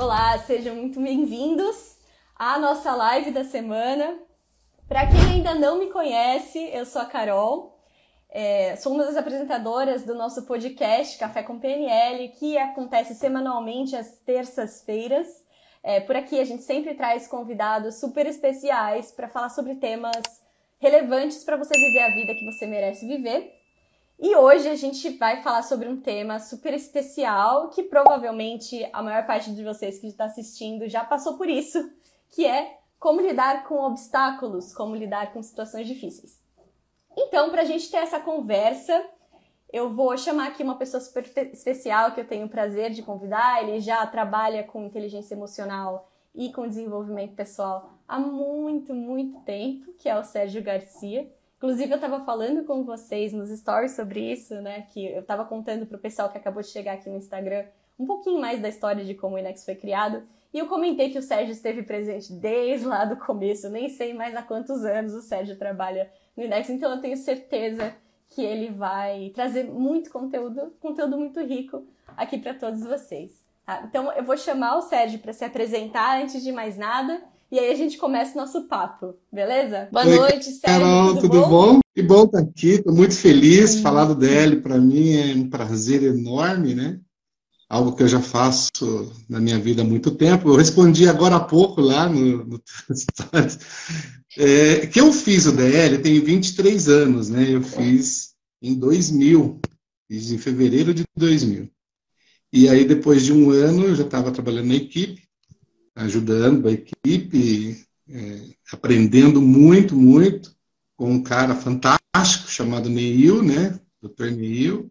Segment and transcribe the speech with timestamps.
[0.00, 1.96] Olá, sejam muito bem-vindos
[2.36, 4.16] à nossa live da semana.
[4.86, 7.76] Para quem ainda não me conhece, eu sou a Carol,
[8.30, 14.20] é, sou uma das apresentadoras do nosso podcast Café com PNL, que acontece semanalmente às
[14.20, 15.26] terças-feiras.
[15.82, 20.22] É, por aqui a gente sempre traz convidados super especiais para falar sobre temas
[20.78, 23.52] relevantes para você viver a vida que você merece viver.
[24.20, 29.24] E hoje a gente vai falar sobre um tema super especial que provavelmente a maior
[29.24, 31.88] parte de vocês que está assistindo já passou por isso,
[32.30, 36.42] que é como lidar com obstáculos, como lidar com situações difíceis.
[37.16, 39.06] Então, para a gente ter essa conversa,
[39.72, 43.62] eu vou chamar aqui uma pessoa super especial que eu tenho o prazer de convidar.
[43.62, 50.08] Ele já trabalha com inteligência emocional e com desenvolvimento pessoal há muito, muito tempo, que
[50.08, 51.30] é o Sérgio Garcia.
[51.58, 54.86] Inclusive, eu estava falando com vocês nos stories sobre isso, né?
[54.92, 57.66] Que eu estava contando para o pessoal que acabou de chegar aqui no Instagram
[57.98, 60.22] um pouquinho mais da história de como o Inex foi criado.
[60.54, 64.14] E eu comentei que o Sérgio esteve presente desde lá do começo, eu nem sei
[64.14, 67.94] mais há quantos anos o Sérgio trabalha no Inex, então eu tenho certeza
[68.30, 71.84] que ele vai trazer muito conteúdo, conteúdo muito rico
[72.16, 73.42] aqui para todos vocês.
[73.66, 73.82] Tá?
[73.86, 77.22] Então eu vou chamar o Sérgio para se apresentar antes de mais nada.
[77.50, 79.88] E aí a gente começa o nosso papo, beleza?
[79.90, 80.60] Boa Oi, noite, Sérgio.
[80.62, 81.74] Carol, tudo, tudo bom?
[81.74, 81.80] bom?
[81.94, 83.80] Que bom estar aqui, estou muito feliz.
[83.80, 87.00] Falar do DL para mim é um prazer enorme, né?
[87.68, 90.48] algo que eu já faço na minha vida há muito tempo.
[90.48, 92.62] Eu respondi agora há pouco lá no, no
[94.38, 97.46] é, que eu fiz o DL, tem 23 anos, né?
[97.48, 99.60] Eu fiz em 2000,
[100.10, 101.70] fiz em fevereiro de 2000.
[102.50, 105.27] E aí, depois de um ano, eu já estava trabalhando na equipe,
[105.98, 108.40] ajudando a equipe, é,
[108.72, 110.54] aprendendo muito, muito,
[110.96, 113.78] com um cara fantástico chamado Neil, né?
[114.02, 114.30] Dr.
[114.30, 114.90] Neil,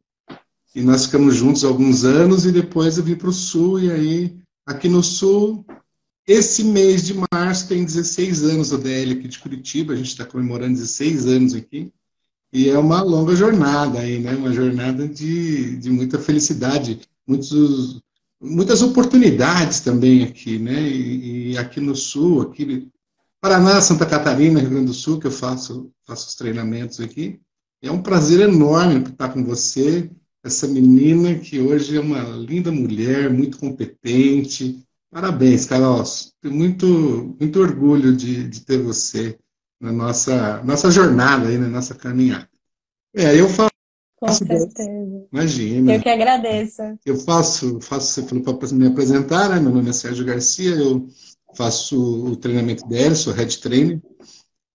[0.75, 3.79] e nós ficamos juntos alguns anos e depois eu vim para o Sul.
[3.79, 5.65] E aí, aqui no Sul,
[6.27, 9.93] esse mês de março tem 16 anos o DL aqui de Curitiba.
[9.93, 11.91] A gente está comemorando 16 anos aqui.
[12.53, 14.35] E é uma longa jornada aí, né?
[14.35, 18.01] Uma jornada de, de muita felicidade, muitos,
[18.41, 20.81] muitas oportunidades também aqui, né?
[20.81, 22.89] E, e, aqui no Sul, aqui
[23.41, 27.39] Paraná, Santa Catarina, Rio Grande do Sul, que eu faço, faço os treinamentos aqui.
[27.81, 30.09] É um prazer enorme estar com você,
[30.43, 34.83] essa menina que hoje é uma linda mulher, muito competente.
[35.11, 36.03] Parabéns, Carol.
[36.41, 39.37] Tenho muito, muito orgulho de, de ter você
[39.79, 42.49] na nossa, nossa jornada aí, na nossa caminhada.
[43.15, 43.76] É, eu faço.
[44.17, 45.27] Com certeza.
[45.31, 45.93] Imagina.
[45.93, 46.81] Eu que agradeço.
[47.05, 49.59] Eu faço, faço você falou para me apresentar, né?
[49.59, 51.07] Meu nome é Sérgio Garcia, eu
[51.55, 54.01] faço o treinamento dela, sou head trainer.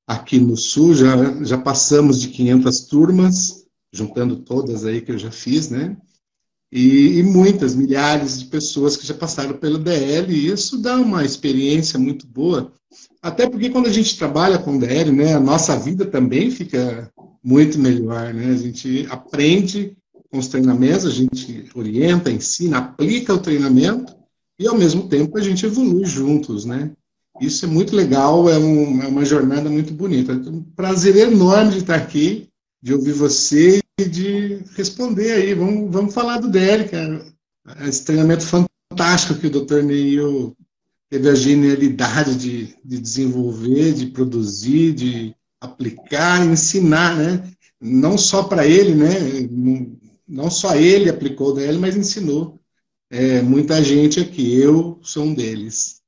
[0.06, 5.30] Aqui no Sul já, já passamos de 500 turmas, juntando todas aí que eu já
[5.30, 5.96] fiz, né?
[6.70, 11.24] E, e, muitas, milhares de pessoas que já passaram pelo DL, e isso dá uma
[11.24, 12.72] experiência muito boa.
[13.20, 17.10] Até porque quando a gente trabalha com DL, né, a nossa vida também fica
[17.42, 18.50] muito melhor, né?
[18.50, 19.96] A gente aprende
[20.30, 24.14] com os treinamentos, a gente orienta, ensina, aplica o treinamento
[24.58, 26.92] e ao mesmo tempo a gente evolui juntos, né?
[27.40, 30.32] Isso é muito legal, é, um, é uma jornada muito bonita.
[30.32, 32.48] É um prazer enorme de estar aqui,
[32.82, 35.54] de ouvir você de responder aí.
[35.54, 37.24] Vamos, vamos falar do DL, cara.
[37.86, 39.82] Esse treinamento fantástico que o Dr.
[39.82, 40.56] Neil
[41.12, 47.52] teve a genialidade de, de desenvolver, de produzir, de aplicar, ensinar, né?
[47.78, 49.08] Não só para ele, né?
[50.26, 52.58] Não só ele aplicou DL, mas ensinou
[53.10, 54.58] é, muita gente aqui.
[54.58, 56.00] Eu sou um deles.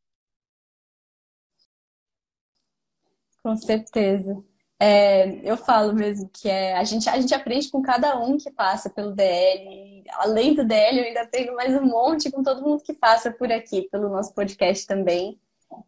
[3.42, 4.42] Com certeza.
[4.86, 8.50] É, eu falo mesmo que é, a, gente, a gente aprende com cada um que
[8.50, 10.04] passa pelo DL.
[10.10, 13.50] Além do DL, eu ainda aprendo mais um monte com todo mundo que passa por
[13.50, 15.40] aqui, pelo nosso podcast também.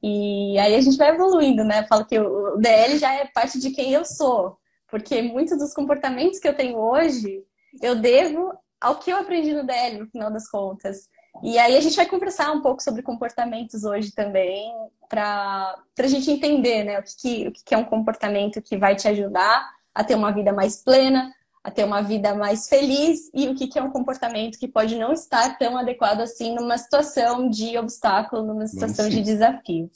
[0.02, 1.80] E aí a gente vai evoluindo, né?
[1.80, 4.56] Eu falo que o DL já é parte de quem eu sou,
[4.90, 7.44] porque muitos dos comportamentos que eu tenho hoje
[7.82, 11.10] eu devo ao que eu aprendi no DL, no final das contas.
[11.42, 14.72] E aí a gente vai conversar um pouco sobre comportamentos hoje também,
[15.08, 19.06] para a gente entender né, o, que, o que é um comportamento que vai te
[19.08, 23.54] ajudar a ter uma vida mais plena, a ter uma vida mais feliz e o
[23.54, 28.44] que é um comportamento que pode não estar tão adequado assim numa situação de obstáculo,
[28.44, 29.90] numa situação de desafio.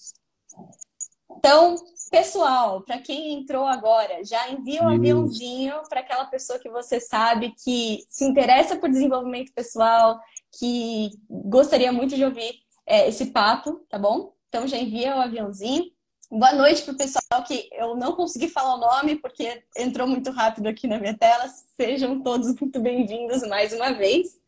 [1.37, 1.77] Então,
[2.11, 7.55] pessoal, para quem entrou agora, já envia um aviãozinho para aquela pessoa que você sabe
[7.65, 10.19] que se interessa por desenvolvimento pessoal,
[10.59, 12.55] que gostaria muito de ouvir
[12.87, 14.33] é, esse papo, tá bom?
[14.49, 15.91] Então já envia o aviãozinho.
[16.31, 20.31] Boa noite para o pessoal que eu não consegui falar o nome porque entrou muito
[20.31, 21.49] rápido aqui na minha tela.
[21.77, 24.39] Sejam todos muito bem-vindos mais uma vez.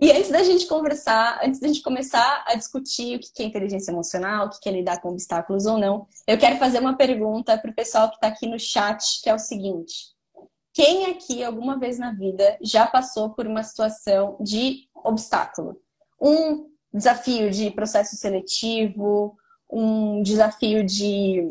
[0.00, 3.92] E antes da gente conversar, antes da gente começar a discutir o que é inteligência
[3.92, 7.70] emocional, o que é lidar com obstáculos ou não, eu quero fazer uma pergunta para
[7.70, 10.14] o pessoal que está aqui no chat, que é o seguinte:
[10.72, 15.80] quem aqui alguma vez na vida já passou por uma situação de obstáculo?
[16.20, 19.36] Um desafio de processo seletivo,
[19.70, 21.48] um desafio de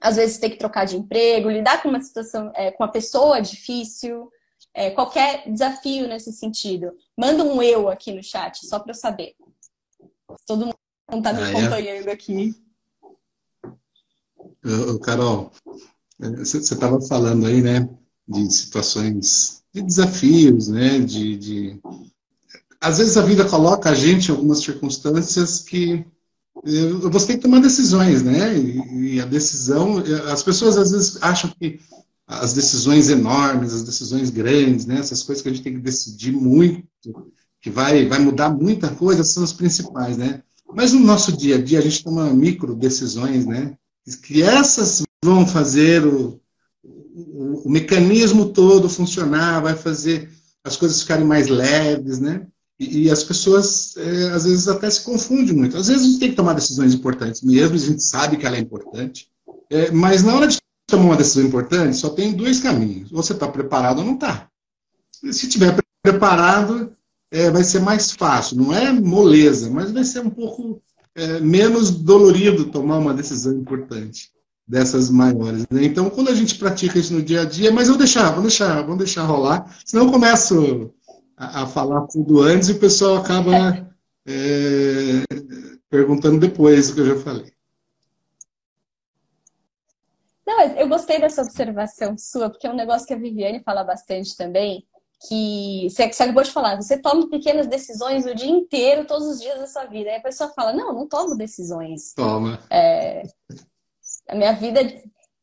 [0.00, 3.40] às vezes ter que trocar de emprego, lidar com uma situação, é, com uma pessoa
[3.40, 4.30] difícil,
[4.72, 6.92] é, qualquer desafio nesse sentido.
[7.16, 9.34] Manda um eu aqui no chat, só para eu saber.
[10.46, 10.76] Todo mundo
[11.12, 11.50] está me ah, é?
[11.50, 12.12] acompanhando é?
[12.12, 12.54] aqui.
[15.02, 15.50] Carol,
[16.18, 17.88] você estava falando aí, né,
[18.28, 21.80] de situações, de desafios, né, de, de...
[22.80, 26.04] Às vezes a vida coloca a gente em algumas circunstâncias que
[27.10, 28.56] você tem que tomar decisões, né?
[28.58, 31.80] E, e a decisão, as pessoas às vezes acham que
[32.26, 34.98] as decisões enormes, as decisões grandes, né?
[34.98, 36.86] Essas coisas que a gente tem que decidir muito,
[37.60, 40.42] que vai, vai mudar muita coisa, são as principais, né?
[40.72, 43.76] Mas no nosso dia a dia a gente toma micro decisões, né?
[44.22, 46.40] Que essas vão fazer o,
[46.82, 50.30] o, o mecanismo todo funcionar, vai fazer
[50.64, 52.46] as coisas ficarem mais leves, né?
[52.80, 55.76] E, as pessoas, é, às vezes, até se confundem muito.
[55.76, 58.56] Às vezes a gente tem que tomar decisões importantes mesmo, a gente sabe que ela
[58.56, 59.28] é importante.
[59.68, 60.56] É, mas na hora de
[60.86, 63.10] tomar uma decisão importante, só tem dois caminhos.
[63.10, 64.48] Você está preparado ou não está.
[65.12, 66.90] Se estiver preparado,
[67.30, 68.56] é, vai ser mais fácil.
[68.56, 70.80] Não é moleza, mas vai ser um pouco
[71.14, 74.30] é, menos dolorido tomar uma decisão importante
[74.66, 75.66] dessas maiores.
[75.68, 75.84] Né?
[75.84, 78.80] Então, quando a gente pratica isso no dia a dia, mas eu deixar, vamos deixar,
[78.82, 80.94] vamos deixar rolar, senão eu começo
[81.40, 83.90] a, a falar tudo antes e o pessoal acaba
[84.26, 85.24] é,
[85.88, 87.52] perguntando depois o que eu já falei.
[90.46, 93.82] Não, mas eu gostei dessa observação sua, porque é um negócio que a Viviane fala
[93.82, 94.84] bastante também,
[95.26, 99.40] que você, você acabou de falar, você toma pequenas decisões o dia inteiro, todos os
[99.40, 100.10] dias da sua vida.
[100.10, 102.12] Aí a pessoa fala, não, não tomo decisões.
[102.14, 102.58] Toma.
[102.68, 103.22] É,
[104.28, 104.80] a minha vida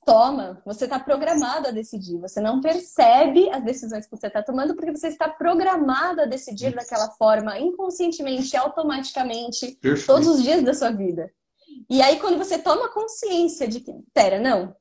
[0.07, 2.17] toma, você está programado a decidir.
[2.19, 6.73] Você não percebe as decisões que você está tomando porque você está programado a decidir
[6.73, 10.07] daquela forma, inconscientemente, automaticamente, Perfeito.
[10.07, 11.29] todos os dias da sua vida.
[11.89, 14.73] E aí, quando você toma consciência de que, pera, não,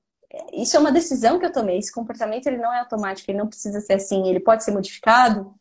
[0.52, 3.48] isso é uma decisão que eu tomei, esse comportamento ele não é automático, ele não
[3.48, 5.52] precisa ser assim, ele pode ser modificado.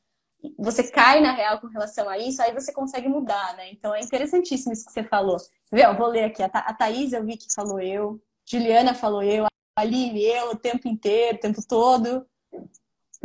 [0.60, 3.72] Você cai na real com relação a isso, aí você consegue mudar, né?
[3.72, 5.38] Então é interessantíssimo isso que você falou.
[5.72, 6.44] Vê, vou ler aqui.
[6.44, 10.56] A, Tha a Thaís eu vi que falou eu, Juliana falou eu, Aline, eu o
[10.56, 12.26] tempo inteiro, o tempo todo.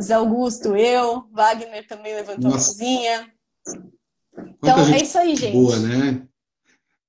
[0.01, 1.29] Zé Augusto, eu.
[1.33, 2.71] Wagner também levantou Nossa.
[2.71, 3.33] a cozinha.
[4.37, 5.53] Então, é isso aí, gente.
[5.53, 6.27] Boa, né?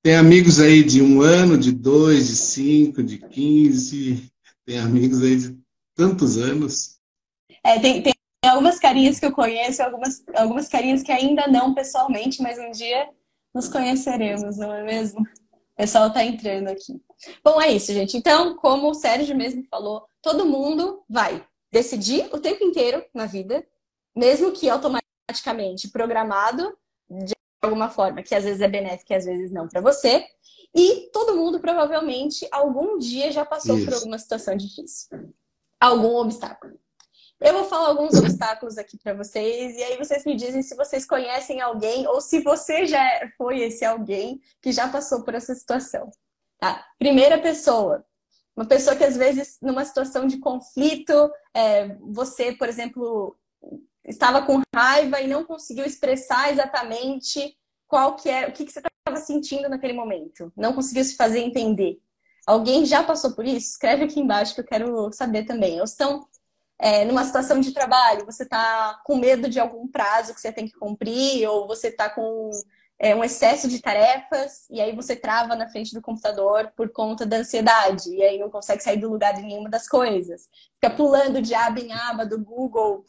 [0.03, 4.31] Tem amigos aí de um ano, de dois, de cinco, de quinze.
[4.65, 5.57] Tem amigos aí de
[5.95, 6.99] tantos anos.
[7.63, 8.13] É, tem, tem
[8.45, 13.09] algumas carinhas que eu conheço, algumas, algumas carinhas que ainda não pessoalmente, mas um dia
[13.53, 15.25] nos conheceremos, não é mesmo?
[15.81, 17.01] Pessoal está entrando aqui.
[17.43, 18.15] Bom, é isso, gente.
[18.15, 23.65] Então, como o Sérgio mesmo falou, todo mundo vai decidir o tempo inteiro na vida,
[24.15, 26.77] mesmo que automaticamente programado
[27.09, 27.33] de
[27.63, 30.23] alguma forma, que às vezes é benéfica e às vezes não para você.
[30.75, 33.85] E todo mundo provavelmente algum dia já passou isso.
[33.85, 35.09] por alguma situação difícil,
[35.79, 36.79] algum obstáculo.
[37.41, 41.07] Eu vou falar alguns obstáculos aqui para vocês e aí vocês me dizem se vocês
[41.07, 43.03] conhecem alguém ou se você já
[43.35, 46.11] foi esse alguém que já passou por essa situação.
[46.59, 46.85] Tá?
[46.99, 48.05] Primeira pessoa,
[48.55, 53.35] uma pessoa que às vezes numa situação de conflito, é, você, por exemplo,
[54.05, 57.57] estava com raiva e não conseguiu expressar exatamente
[57.87, 61.39] qual que é, o que, que você estava sentindo naquele momento, não conseguiu se fazer
[61.39, 61.99] entender.
[62.45, 63.71] Alguém já passou por isso?
[63.71, 65.79] Escreve aqui embaixo que eu quero saber também.
[65.79, 66.27] Ou estão
[66.81, 70.65] é, numa situação de trabalho, você está com medo de algum prazo que você tem
[70.65, 72.49] que cumprir, ou você está com
[72.97, 77.23] é, um excesso de tarefas, e aí você trava na frente do computador por conta
[77.23, 80.49] da ansiedade, e aí não consegue sair do lugar de nenhuma das coisas.
[80.73, 83.05] Fica pulando de aba em aba do Google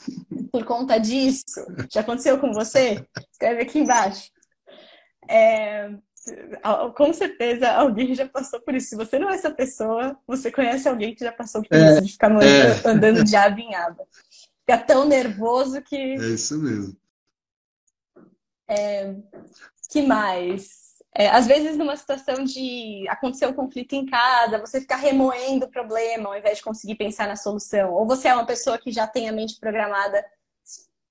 [0.53, 1.65] por conta disso.
[1.91, 3.03] Já aconteceu com você?
[3.33, 4.31] Escreve aqui embaixo.
[5.27, 5.89] É,
[6.95, 8.91] com certeza alguém já passou por isso.
[8.91, 12.03] Se você não é essa pessoa, você conhece alguém que já passou por é, isso,
[12.03, 12.89] de ficar é.
[12.89, 14.07] andando de aba em aba.
[14.61, 15.97] Fica tão nervoso que.
[15.97, 16.97] É isso mesmo.
[18.69, 19.15] É,
[19.91, 20.83] que mais?
[21.15, 25.71] É, às vezes, numa situação de acontecer um conflito em casa, você ficar remoendo o
[25.71, 27.93] problema ao invés de conseguir pensar na solução.
[27.93, 30.25] Ou você é uma pessoa que já tem a mente programada,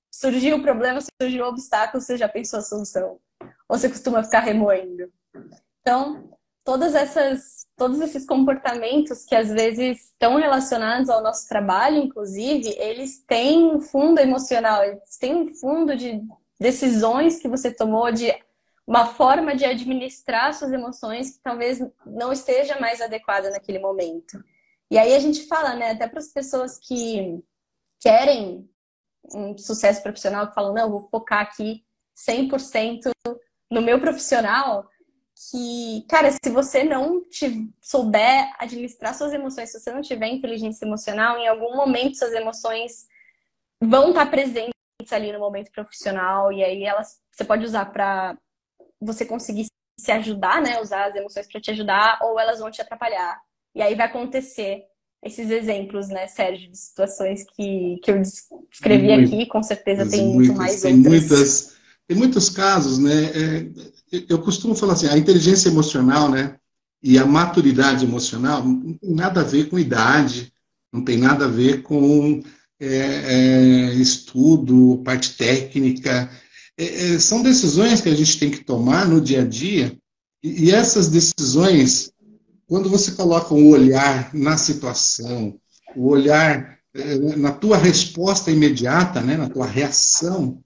[0.10, 3.20] surgiu o problema, surgiu o obstáculo, você já pensou a solução.
[3.72, 5.10] Ou você costuma ficar remoendo.
[5.80, 12.68] Então, todas essas, todos esses comportamentos que às vezes estão relacionados ao nosso trabalho, inclusive,
[12.78, 16.22] eles têm um fundo emocional, eles têm um fundo de
[16.60, 18.38] decisões que você tomou, de
[18.86, 24.38] uma forma de administrar suas emoções que talvez não esteja mais adequada naquele momento.
[24.92, 27.42] E aí a gente fala, né, até para as pessoas que
[28.02, 28.70] querem
[29.34, 31.86] um sucesso profissional, que falam, não, vou focar aqui
[32.30, 33.10] 100%
[33.72, 34.90] no meu profissional,
[35.50, 40.86] que, cara, se você não te souber administrar suas emoções, se você não tiver inteligência
[40.86, 43.08] emocional, em algum momento suas emoções
[43.82, 44.74] vão estar presentes
[45.10, 48.38] ali no momento profissional e aí elas você pode usar para
[49.00, 49.66] você conseguir
[49.98, 53.42] se ajudar, né, usar as emoções para te ajudar ou elas vão te atrapalhar.
[53.74, 54.84] E aí vai acontecer
[55.24, 58.20] esses exemplos, né, Sérgio, de situações que, que eu
[58.70, 61.30] descrevi muito, aqui, com certeza tem muitas, muito mais tem outras.
[61.30, 61.81] Muitas,
[62.12, 63.24] tem muitos casos, né?
[63.24, 63.72] É,
[64.28, 66.58] eu costumo falar assim, a inteligência emocional, né,
[67.02, 70.52] e a maturidade emocional não tem nada a ver com idade,
[70.92, 72.44] não tem nada a ver com
[72.78, 76.30] é, é, estudo, parte técnica.
[76.78, 79.98] É, é são decisões que a gente tem que tomar no dia a dia,
[80.44, 82.12] e, e essas decisões
[82.68, 85.58] quando você coloca um olhar na situação,
[85.96, 90.62] o olhar eh, na tua resposta imediata, né, na tua reação,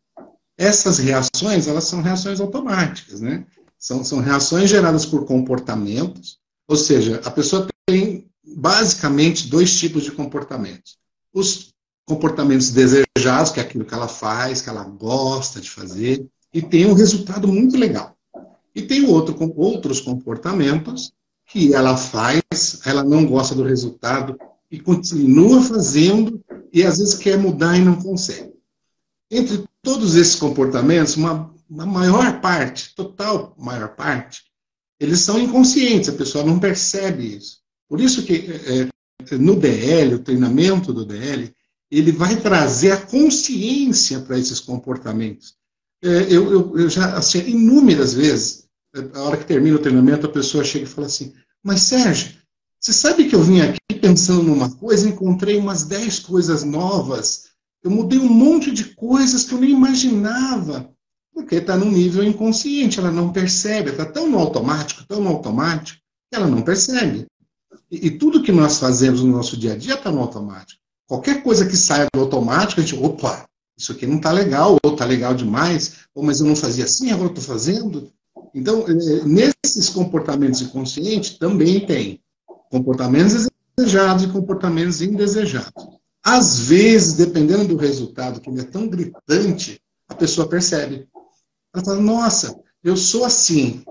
[0.58, 3.46] essas reações, elas são reações automáticas, né?
[3.78, 10.12] São, são reações geradas por comportamentos, ou seja, a pessoa tem basicamente dois tipos de
[10.12, 10.98] comportamentos.
[11.34, 11.74] Os
[12.06, 16.86] comportamentos desejados, que é aquilo que ela faz, que ela gosta de fazer, e tem
[16.86, 18.16] um resultado muito legal.
[18.74, 21.14] E tem outro, outros comportamentos
[21.46, 22.42] que ela faz,
[22.86, 24.38] ela não gosta do resultado
[24.72, 26.44] e continua fazendo
[26.74, 28.54] e às vezes quer mudar e não consegue.
[29.30, 34.42] Entre todos esses comportamentos, uma, uma maior parte, total maior parte,
[35.00, 37.60] eles são inconscientes, a pessoa não percebe isso.
[37.88, 41.54] Por isso que é, no DL, o treinamento do DL,
[41.92, 45.54] ele vai trazer a consciência para esses comportamentos.
[46.04, 48.68] É, eu, eu, eu, já, assim, inúmeras vezes,
[49.14, 52.34] a hora que termina o treinamento, a pessoa chega e fala assim: Mas Sérgio,
[52.80, 57.46] você sabe que eu vim aqui pensando numa coisa, encontrei umas 10 coisas novas,
[57.86, 60.90] eu mudei um monte de coisas que eu nem imaginava,
[61.32, 66.00] porque está no nível inconsciente, ela não percebe, está tão no automático, tão no automático,
[66.28, 67.28] que ela não percebe.
[67.92, 70.82] E, e tudo que nós fazemos no nosso dia a dia está no automático.
[71.08, 74.94] Qualquer coisa que saia do automático, a gente, opa, isso aqui não está legal, ou
[74.94, 78.12] está legal demais, ou mas eu não fazia assim, agora estou fazendo.
[78.52, 78.94] Então, é,
[79.26, 82.20] nesses comportamentos inconscientes também tem
[82.72, 85.96] comportamentos desejados e comportamentos indesejados.
[86.26, 89.80] Às vezes, dependendo do resultado, que é tão gritante,
[90.10, 91.08] a pessoa percebe.
[91.72, 93.84] Ela fala, nossa, eu sou assim,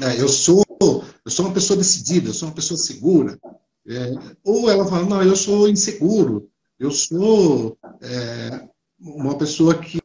[0.00, 3.38] é, eu sou eu sou uma pessoa decidida, eu sou uma pessoa segura.
[3.86, 4.12] É,
[4.42, 10.00] ou ela fala, não, eu sou inseguro, eu sou é, uma pessoa que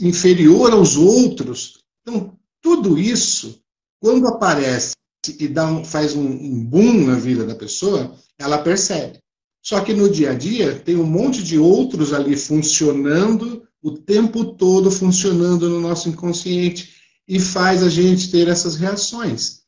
[0.00, 1.84] inferior aos outros.
[2.02, 3.62] Então, tudo isso,
[4.00, 4.94] quando aparece
[5.38, 9.18] e dá um, faz um, um boom na vida da pessoa, ela percebe.
[9.62, 14.44] Só que no dia a dia tem um monte de outros ali funcionando o tempo
[14.54, 16.94] todo, funcionando no nosso inconsciente
[17.26, 19.60] e faz a gente ter essas reações.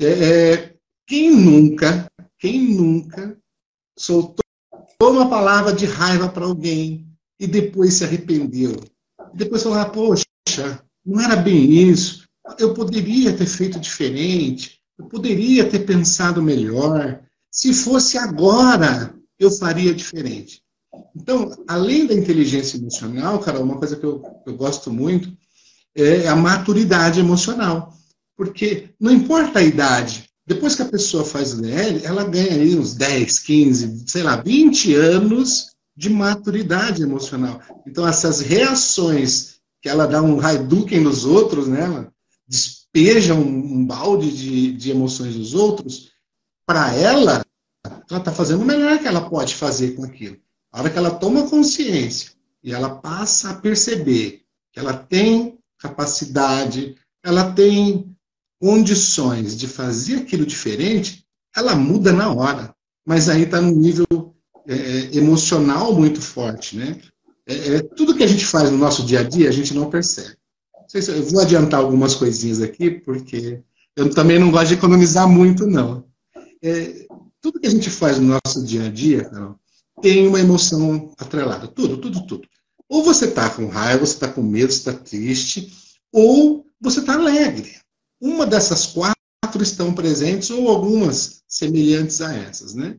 [0.00, 0.74] É, é,
[1.06, 3.38] quem nunca, quem nunca
[3.98, 4.42] soltou
[5.00, 7.06] uma palavra de raiva para alguém
[7.38, 8.76] e depois se arrependeu?
[9.34, 10.24] Depois falou, ah, poxa,
[11.04, 17.20] não era bem isso, eu poderia ter feito diferente, eu poderia ter pensado melhor.
[17.52, 20.62] Se fosse agora, eu faria diferente.
[21.14, 25.30] Então, além da inteligência emocional, cara, uma coisa que eu, eu gosto muito
[25.94, 27.92] é a maturidade emocional.
[28.34, 32.74] Porque não importa a idade, depois que a pessoa faz o DL, ela ganha aí
[32.74, 37.60] uns 10, 15, sei lá, 20 anos de maturidade emocional.
[37.86, 41.84] Então, essas reações que ela dá um Hadouken nos outros, né?
[41.84, 42.12] Ela
[42.48, 46.12] despeja um, um balde de, de emoções dos outros,
[46.66, 47.44] para ela,
[47.84, 50.36] ela está fazendo o melhor que ela pode fazer com aquilo.
[50.72, 54.42] A hora que ela toma consciência e ela passa a perceber
[54.72, 58.16] que ela tem capacidade, ela tem
[58.60, 62.74] condições de fazer aquilo diferente, ela muda na hora.
[63.04, 64.06] Mas aí está num nível
[64.66, 67.00] é, emocional muito forte, né?
[67.46, 69.90] É, é, tudo que a gente faz no nosso dia a dia, a gente não
[69.90, 70.36] percebe.
[70.86, 73.62] Se eu vou adiantar algumas coisinhas aqui, porque
[73.96, 76.04] eu também não gosto de economizar muito, não.
[76.62, 77.06] É,
[77.40, 79.58] tudo que a gente faz no nosso dia a dia, Carol,
[80.00, 81.68] tem uma emoção atrelada.
[81.68, 82.48] Tudo, tudo, tudo.
[82.88, 85.72] Ou você está com raiva, você está com medo, você está triste,
[86.12, 87.74] ou você está alegre.
[88.20, 89.16] Uma dessas quatro
[89.60, 92.96] estão presentes, ou algumas semelhantes a essas, né?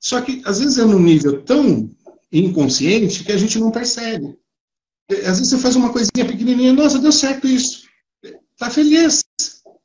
[0.00, 1.90] Só que, às vezes, é num nível tão
[2.32, 4.38] inconsciente que a gente não percebe.
[5.10, 7.84] Às vezes você faz uma coisinha pequenininha, nossa, deu certo isso.
[8.58, 9.24] Tá feliz.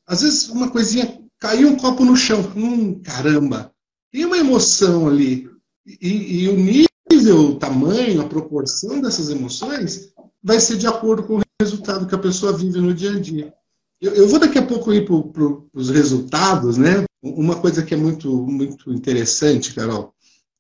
[0.05, 2.39] Às vezes uma coisinha, caiu um copo no chão.
[2.55, 3.69] Hum, caramba.
[4.09, 5.49] Tem uma emoção ali.
[5.85, 11.39] E, e o nível, o tamanho, a proporção dessas emoções vai ser de acordo com
[11.39, 13.53] o resultado que a pessoa vive no dia a dia.
[13.99, 17.03] Eu, eu vou daqui a pouco ir para pro, os resultados, né?
[17.21, 20.13] Uma coisa que é muito, muito interessante, Carol,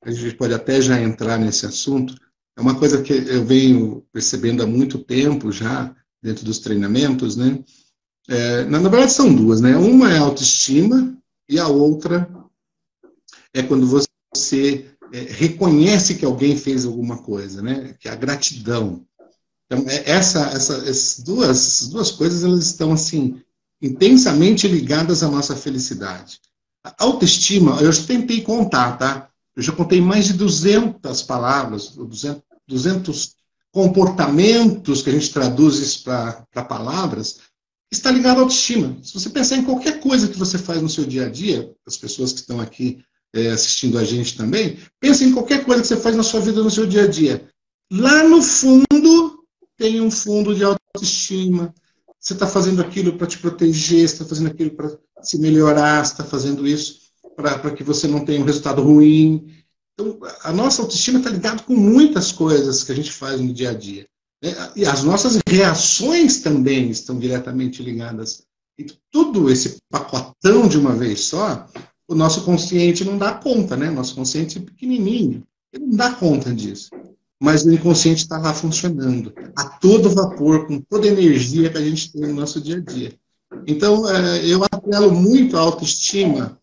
[0.03, 2.13] a gente pode até já entrar nesse assunto,
[2.57, 7.63] é uma coisa que eu venho percebendo há muito tempo já, dentro dos treinamentos, né?
[8.27, 9.75] É, na, na verdade, são duas, né?
[9.75, 11.17] Uma é autoestima
[11.49, 12.29] e a outra
[13.53, 17.95] é quando você é, reconhece que alguém fez alguma coisa, né?
[17.99, 19.05] Que é a gratidão.
[19.65, 23.41] Então, é, essa, essa, essas duas, duas coisas elas estão assim
[23.81, 26.39] intensamente ligadas à nossa felicidade.
[26.83, 29.29] A autoestima, eu já tentei contar, tá?
[29.55, 33.35] Eu já contei mais de 200 palavras, 200, 200
[33.71, 37.39] comportamentos que a gente traduz para palavras,
[37.95, 38.97] está ligado à autoestima.
[39.03, 41.97] Se você pensar em qualquer coisa que você faz no seu dia a dia, as
[41.97, 45.97] pessoas que estão aqui é, assistindo a gente também, pense em qualquer coisa que você
[45.97, 47.47] faz na sua vida no seu dia a dia.
[47.91, 49.43] Lá no fundo
[49.77, 51.73] tem um fundo de autoestima.
[52.19, 56.13] Você está fazendo aquilo para te proteger, você está fazendo aquilo para se melhorar, você
[56.13, 57.01] está fazendo isso
[57.35, 59.51] para que você não tenha um resultado ruim.
[59.93, 63.71] Então, a nossa autoestima está ligada com muitas coisas que a gente faz no dia
[63.71, 64.07] a dia.
[64.43, 64.53] Né?
[64.75, 68.43] E as nossas reações também estão diretamente ligadas.
[68.77, 71.65] E tudo esse pacotão de uma vez só,
[72.07, 73.89] o nosso consciente não dá conta, né?
[73.89, 76.89] Nosso consciente é pequenininho, ele não dá conta disso.
[77.41, 81.81] Mas o inconsciente está lá funcionando, a todo vapor, com toda a energia que a
[81.81, 83.13] gente tem no nosso dia a dia.
[83.67, 86.57] Então, é, eu apelo muito à autoestima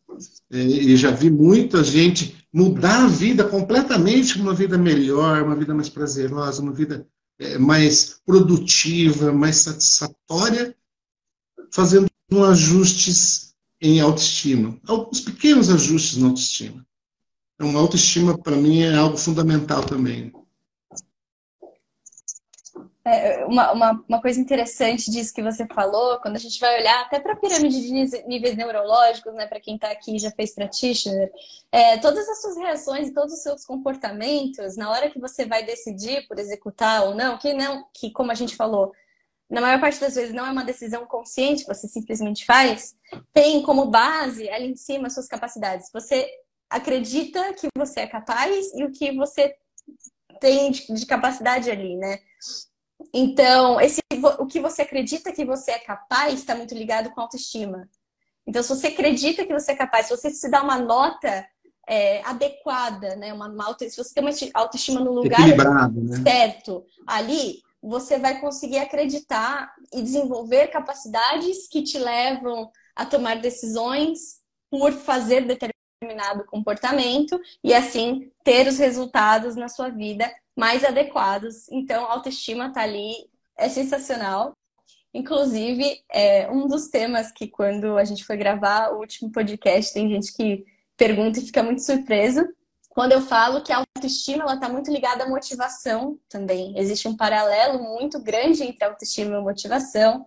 [0.50, 5.74] é, e já vi muita gente mudar a vida completamente uma vida melhor, uma vida
[5.74, 7.19] mais prazerosa, uma vida é,
[7.58, 10.76] mais produtiva, mais satisfatória,
[11.72, 12.08] fazendo
[12.48, 14.78] ajustes em autoestima.
[14.86, 16.86] Alguns pequenos ajustes na autoestima.
[17.54, 20.32] Então, autoestima, para mim, é algo fundamental também.
[23.02, 27.00] É, uma, uma, uma, coisa interessante disso que você falou, quando a gente vai olhar
[27.00, 31.32] até para a pirâmide de níveis neurológicos, né, para quem está aqui já fez practitioner,
[31.72, 35.64] é, todas as suas reações e todos os seus comportamentos, na hora que você vai
[35.64, 38.92] decidir por executar ou não, que não, que como a gente falou,
[39.48, 42.94] na maior parte das vezes não é uma decisão consciente, você simplesmente faz,
[43.32, 45.88] tem como base ali em cima as suas capacidades.
[45.92, 46.28] Você
[46.68, 49.56] acredita que você é capaz e o que você
[50.38, 52.20] tem de, de capacidade ali, né?
[53.12, 54.00] Então, esse,
[54.38, 57.88] o que você acredita que você é capaz está muito ligado com autoestima.
[58.46, 61.46] Então, se você acredita que você é capaz, se você se dá uma nota
[61.88, 63.32] é, adequada, né?
[63.32, 65.40] Uma, uma auto, se você tem uma autoestima no lugar
[65.92, 66.22] né?
[66.22, 74.40] certo ali, você vai conseguir acreditar e desenvolver capacidades que te levam a tomar decisões
[74.70, 80.30] por fazer determinado comportamento e assim ter os resultados na sua vida
[80.60, 81.66] mais adequados.
[81.70, 83.14] Então, a autoestima tá ali,
[83.56, 84.52] é sensacional.
[85.12, 90.06] Inclusive, é um dos temas que quando a gente foi gravar o último podcast, tem
[90.10, 90.66] gente que
[90.98, 92.46] pergunta e fica muito surpresa.
[92.90, 96.78] Quando eu falo que a autoestima ela está muito ligada à motivação também.
[96.78, 100.26] Existe um paralelo muito grande entre autoestima e motivação,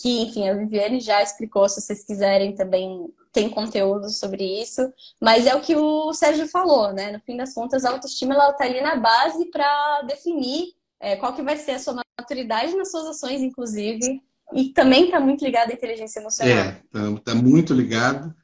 [0.00, 5.46] que, enfim, a Viviane já explicou, se vocês quiserem também tem conteúdo sobre isso, mas
[5.46, 7.12] é o que o Sérgio falou, né?
[7.12, 11.34] No fim das contas, a autoestima ela tá ali na base para definir é, qual
[11.34, 14.20] que vai ser a sua maturidade nas suas ações, inclusive,
[14.54, 16.56] e também está muito ligado à inteligência emocional.
[16.56, 18.34] É, está tá muito ligado.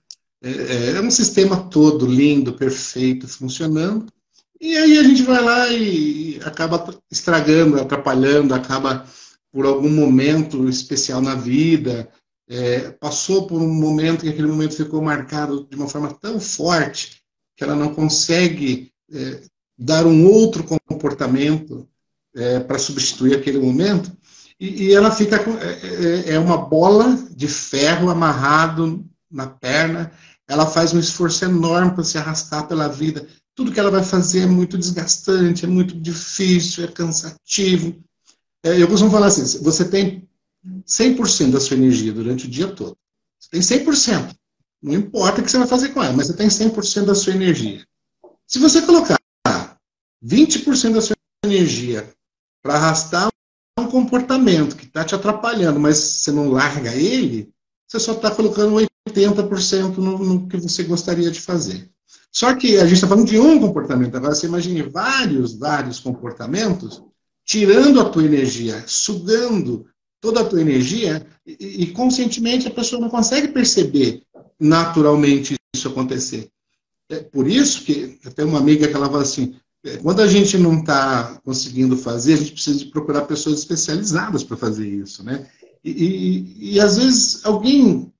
[0.42, 4.06] É, é, é, um sistema todo lindo, perfeito, funcionando.
[4.60, 9.06] E aí a gente vai lá e acaba estragando, atrapalhando, acaba
[9.52, 12.08] por algum momento especial na vida,
[12.48, 17.22] é, passou por um momento que aquele momento ficou marcado de uma forma tão forte
[17.56, 19.42] que ela não consegue é,
[19.78, 21.86] dar um outro comportamento
[22.34, 24.10] é, para substituir aquele momento.
[24.58, 30.12] E, e ela fica com, é, é, é uma bola de ferro amarrado na perna.
[30.48, 33.26] Ela faz um esforço enorme para se arrastar pela vida.
[33.54, 38.02] Tudo que ela vai fazer é muito desgastante é muito difícil é cansativo
[38.62, 40.28] eu costumo falar assim você tem
[40.86, 42.96] 100% da sua energia durante o dia todo.
[43.38, 44.34] Você tem 100%.
[44.82, 47.34] Não importa o que você vai fazer com ela, mas você tem 100% da sua
[47.34, 47.86] energia.
[48.46, 49.18] Se você colocar
[50.24, 52.08] 20% da sua energia
[52.62, 53.28] para arrastar
[53.78, 57.52] um comportamento que está te atrapalhando, mas você não larga ele,
[57.86, 58.76] você só está colocando
[59.08, 61.90] 80% no, no que você gostaria de fazer.
[62.30, 64.16] Só que a gente está falando de um comportamento.
[64.16, 67.02] Agora você imagine vários, vários comportamentos
[67.44, 69.86] tirando a tua energia, sugando
[70.20, 74.22] toda a tua energia, e, e conscientemente a pessoa não consegue perceber
[74.58, 76.48] naturalmente isso acontecer.
[77.10, 80.56] É por isso que até uma amiga que ela fala assim, é, quando a gente
[80.56, 85.46] não está conseguindo fazer, a gente precisa procurar pessoas especializadas para fazer isso, né?
[85.84, 88.12] E, e, e, às vezes alguém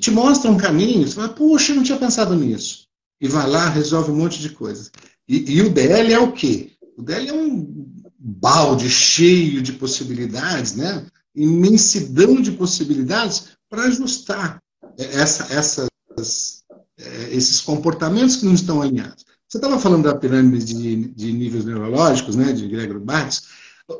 [0.00, 2.86] te mostra um caminho, você fala, puxa, eu não tinha pensado nisso.
[3.20, 4.90] E vai lá, resolve um monte de coisas.
[5.28, 6.72] E, e o DL é o quê?
[6.96, 7.92] O DL é um
[8.26, 11.06] balde cheio de possibilidades, né?
[11.34, 14.62] imensidão de possibilidades para ajustar
[14.96, 16.62] essa, essas,
[16.98, 19.24] é, esses comportamentos que não estão alinhados.
[19.46, 23.42] Você estava falando da pirâmide de, de, níveis neurológicos, né, de Gregor Bates.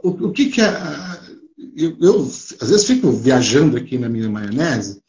[0.03, 0.73] O, o que, que é.
[1.77, 2.21] Eu, eu,
[2.61, 5.01] às vezes, fico viajando aqui na minha maionese,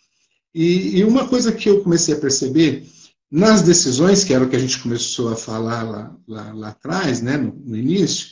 [0.54, 2.88] e, e, uma coisa que eu comecei a perceber
[3.30, 7.22] nas decisões, que era o que a gente começou a falar lá, lá, lá atrás,
[7.22, 8.28] né, no, no início,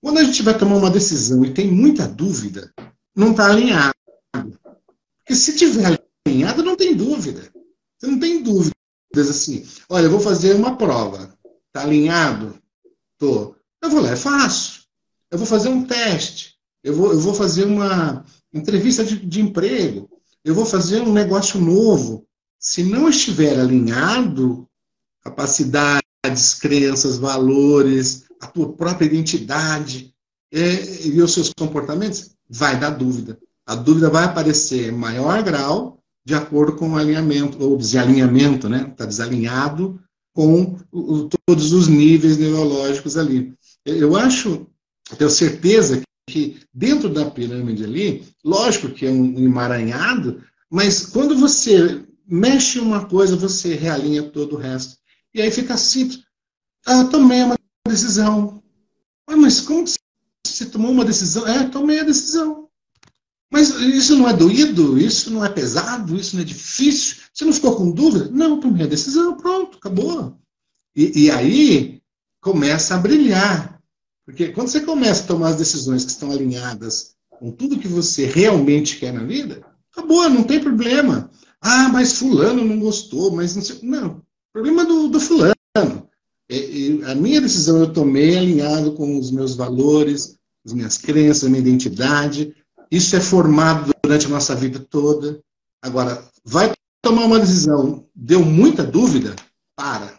[0.00, 2.72] quando a gente vai tomar uma decisão e tem muita dúvida,
[3.14, 3.94] não está alinhado.
[4.32, 7.50] Porque se tiver alinhado, não tem dúvida.
[7.98, 8.72] Você não tem dúvidas
[9.16, 9.66] assim.
[9.88, 11.36] Olha, eu vou fazer uma prova.
[11.66, 12.58] Está alinhado?
[13.18, 13.56] Tô.
[13.82, 14.84] Eu vou lá e faço.
[15.30, 16.54] Eu vou fazer um teste.
[16.82, 20.08] Eu vou, eu vou fazer uma entrevista de, de emprego.
[20.44, 22.26] Eu vou fazer um negócio novo.
[22.58, 24.68] Se não estiver alinhado,
[25.22, 30.14] capacidades, crenças, valores, a tua própria identidade
[30.52, 33.38] é, e os seus comportamentos, vai dar dúvida.
[33.66, 38.88] A dúvida vai aparecer em maior grau de acordo com o alinhamento, ou desalinhamento, né?
[38.90, 40.00] Está desalinhado
[40.34, 43.54] com o, todos os níveis neurológicos ali.
[43.84, 44.66] Eu acho,
[45.16, 52.04] tenho certeza que dentro da pirâmide ali, lógico que é um emaranhado, mas quando você
[52.26, 54.96] mexe uma coisa, você realinha todo o resto.
[55.34, 56.20] E aí fica simples.
[56.86, 57.57] Ah, tomei uma
[57.88, 58.62] decisão.
[59.26, 59.84] Ah, mas como
[60.46, 61.46] você tomou uma decisão?
[61.46, 62.68] É, tomei a decisão.
[63.50, 64.98] Mas isso não é doído?
[64.98, 66.16] Isso não é pesado?
[66.16, 67.16] Isso não é difícil?
[67.32, 68.30] Você não ficou com dúvida?
[68.30, 70.38] Não, tomei a decisão, pronto, acabou.
[70.94, 72.02] E, e aí
[72.40, 73.80] começa a brilhar.
[74.24, 78.26] Porque quando você começa a tomar as decisões que estão alinhadas com tudo que você
[78.26, 81.30] realmente quer na vida, acabou, não tem problema.
[81.60, 83.78] Ah, mas fulano não gostou, mas não sei.
[83.82, 84.22] Não,
[84.52, 85.54] problema do, do fulano.
[87.06, 91.60] A minha decisão eu tomei alinhado com os meus valores, as minhas crenças, a minha
[91.60, 92.54] identidade.
[92.90, 95.42] Isso é formado durante a nossa vida toda.
[95.82, 99.36] Agora, vai tomar uma decisão, deu muita dúvida?
[99.76, 100.18] Para.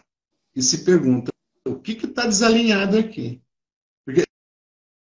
[0.54, 1.32] E se pergunta,
[1.66, 3.42] o que está desalinhado aqui?
[4.04, 4.24] Porque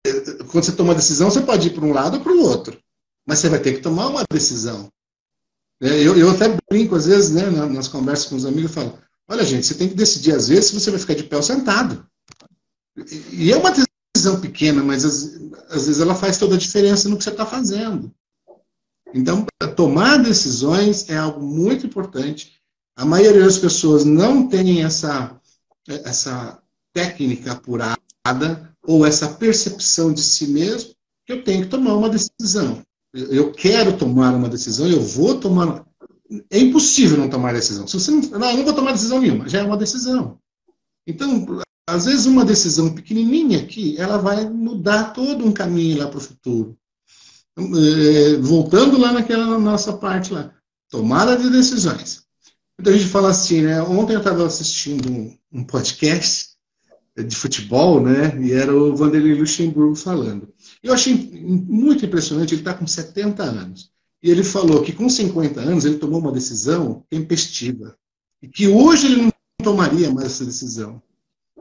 [0.06, 2.42] eh, quando você toma uma decisão, você pode ir para um lado ou para o
[2.42, 2.82] outro.
[3.26, 4.92] Mas você vai ter que tomar uma decisão.
[5.82, 9.00] É, eu, eu até brinco, às vezes, né, nas conversas com os amigos, eu falo,
[9.28, 11.44] olha, gente, você tem que decidir, às vezes, se você vai ficar de pé ou
[11.44, 12.06] sentado.
[13.32, 13.74] E é uma
[14.16, 15.24] decisão pequena, mas às,
[15.70, 18.12] às vezes ela faz toda a diferença no que você está fazendo.
[19.14, 22.54] Então, tomar decisões é algo muito importante.
[22.96, 25.40] A maioria das pessoas não tem essa,
[25.88, 26.62] essa
[26.94, 27.98] técnica apurada
[28.84, 30.92] ou essa percepção de si mesmo
[31.26, 32.82] que eu tenho que tomar uma decisão.
[33.14, 35.86] Eu quero tomar uma decisão, eu vou tomar.
[36.50, 37.88] É impossível não tomar decisão.
[37.88, 40.40] Se você não, não, eu não vou tomar decisão nenhuma, já é uma decisão.
[41.06, 41.46] Então,
[41.88, 46.22] às vezes uma decisão pequenininha aqui, ela vai mudar todo um caminho lá para o
[46.22, 46.78] futuro.
[47.58, 50.54] É, voltando lá naquela nossa parte lá,
[50.90, 52.24] tomada de decisões.
[52.80, 53.82] Então a gente fala assim, né?
[53.82, 56.50] Ontem eu estava assistindo um, um, podcast
[57.18, 58.40] de futebol, né?
[58.40, 60.54] E era o Vanderlei Luxemburgo falando.
[60.84, 63.92] Eu achei muito impressionante, ele está com 70 anos.
[64.22, 67.96] E ele falou que com 50 anos ele tomou uma decisão tempestiva.
[68.42, 69.32] E que hoje ele não
[69.64, 71.02] tomaria mais essa decisão.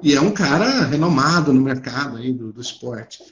[0.03, 3.23] E é um cara renomado no mercado aí do, do esporte.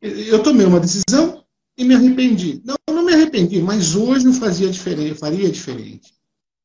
[0.00, 1.44] Eu tomei uma decisão
[1.76, 2.62] e me arrependi.
[2.64, 6.14] Não, não me arrependi, mas hoje eu fazia diferente, faria diferente.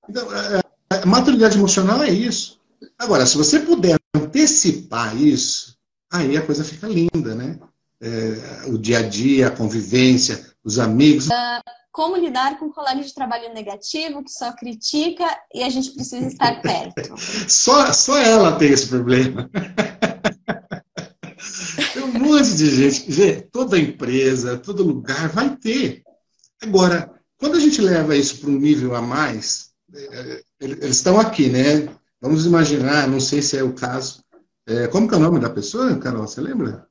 [0.10, 0.62] Então, a, é,
[0.94, 2.60] é, a maturidade emocional é isso.
[2.98, 5.76] Agora, se você puder antecipar isso,
[6.12, 7.60] aí a coisa fica linda, né?
[8.00, 11.28] É, o dia a dia, a convivência, os amigos.
[11.28, 11.62] Uh,
[11.98, 16.28] como lidar com um colega de trabalho negativo que só critica e a gente precisa
[16.28, 17.16] estar perto?
[17.50, 19.50] só, só ela tem esse problema.
[21.92, 23.42] tem um monte de gente.
[23.52, 26.04] Toda empresa, todo lugar vai ter.
[26.62, 31.50] Agora, quando a gente leva isso para um nível a mais, é, eles estão aqui,
[31.50, 31.90] né?
[32.22, 34.24] Vamos imaginar, não sei se é o caso.
[34.68, 36.28] É, como que é o nome da pessoa, Carol?
[36.28, 36.88] Você lembra?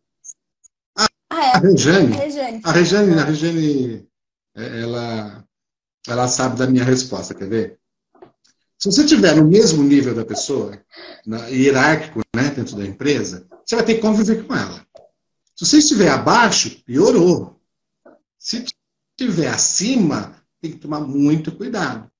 [0.98, 1.52] Ah, ah é.
[1.52, 2.12] A Rejane.
[2.12, 2.60] A Rejane.
[2.64, 4.08] A Rejane, a Rejane
[4.56, 5.44] ela,
[6.08, 7.78] ela sabe da minha resposta, quer ver?
[8.78, 10.78] Se você estiver no mesmo nível da pessoa,
[11.26, 14.86] na, hierárquico, né, dentro da empresa, você vai ter que conviver com ela.
[15.54, 17.58] Se você estiver abaixo, piorou.
[18.38, 18.64] Se
[19.18, 22.10] estiver acima, tem que tomar muito cuidado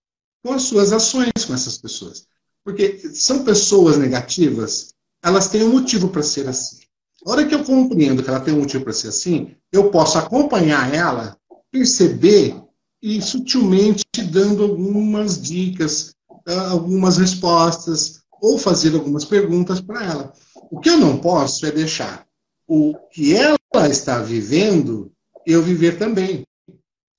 [0.42, 2.26] com as suas ações com essas pessoas.
[2.64, 6.80] Porque são pessoas negativas, elas têm um motivo para ser assim.
[7.24, 10.16] A hora que eu compreendo que ela tem um motivo para ser assim, eu posso
[10.16, 11.36] acompanhar ela,
[11.76, 12.56] perceber
[13.02, 16.14] e sutilmente dando algumas dicas,
[16.46, 20.32] ah, algumas respostas, ou fazer algumas perguntas para ela.
[20.70, 22.26] O que eu não posso é deixar
[22.66, 23.58] o que ela
[23.88, 25.12] está vivendo
[25.46, 26.44] eu viver também.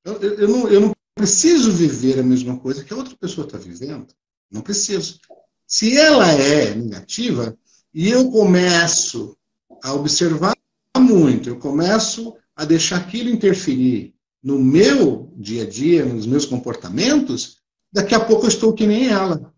[0.04, 3.58] Eu, eu, não, eu não preciso viver a mesma coisa que a outra pessoa está
[3.58, 4.08] vivendo.
[4.52, 5.20] Não preciso.
[5.66, 7.58] Se ela é negativa
[7.94, 9.38] e eu começo
[9.84, 10.56] a observar
[10.98, 14.17] muito, eu começo a deixar aquilo interferir
[14.48, 17.58] no meu dia a dia, nos meus comportamentos,
[17.92, 19.54] daqui a pouco eu estou que nem ela.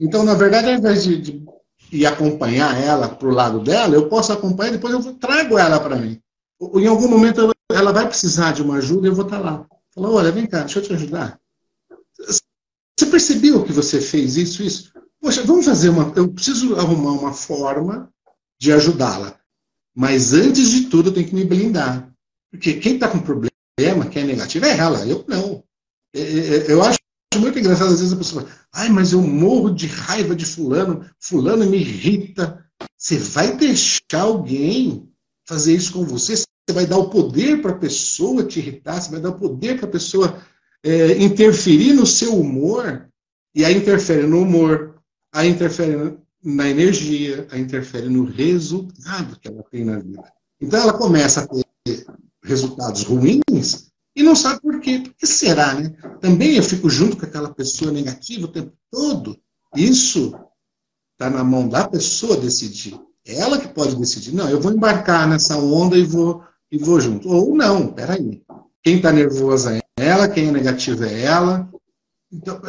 [0.00, 1.46] Então, na verdade, ao invés de,
[1.88, 5.94] de acompanhar ela para o lado dela, eu posso acompanhar depois eu trago ela para
[5.94, 6.20] mim.
[6.74, 9.64] Em algum momento ela vai precisar de uma ajuda eu vou estar lá.
[9.94, 11.38] Falar, olha, vem cá, deixa eu te ajudar.
[12.26, 14.92] Você percebeu que você fez isso, isso?
[15.20, 16.12] Poxa, vamos fazer uma.
[16.16, 18.12] Eu preciso arrumar uma forma
[18.58, 19.38] de ajudá-la.
[19.94, 22.12] Mas antes de tudo, eu tenho que me blindar.
[22.50, 23.51] Porque quem está com problema,
[24.10, 25.64] quem é negativo, é ela, eu não.
[26.14, 26.98] Eu acho
[27.36, 31.08] muito engraçado, às vezes a pessoa fala, ai, mas eu morro de raiva de fulano,
[31.18, 32.64] fulano me irrita.
[32.98, 35.08] Você vai deixar alguém
[35.48, 36.36] fazer isso com você?
[36.36, 39.78] Você vai dar o poder para a pessoa te irritar, você vai dar o poder
[39.78, 40.42] para a pessoa
[40.84, 43.08] é, interferir no seu humor,
[43.54, 44.96] e aí interfere no humor,
[45.32, 50.30] aí interfere na energia, aí interfere no resultado que ela tem na vida.
[50.60, 52.06] Então ela começa a ter
[52.42, 55.00] resultados ruins e não sabe por quê.
[55.00, 55.90] Por que será, né?
[56.20, 59.38] Também eu fico junto com aquela pessoa negativa o tempo todo.
[59.74, 60.34] Isso
[61.12, 62.98] está na mão da pessoa decidir.
[63.26, 64.34] É ela que pode decidir.
[64.34, 67.28] Não, eu vou embarcar nessa onda e vou, e vou junto.
[67.28, 68.42] Ou não, peraí.
[68.82, 71.70] Quem está nervosa é ela, quem é negativo é ela.
[72.30, 72.60] Então,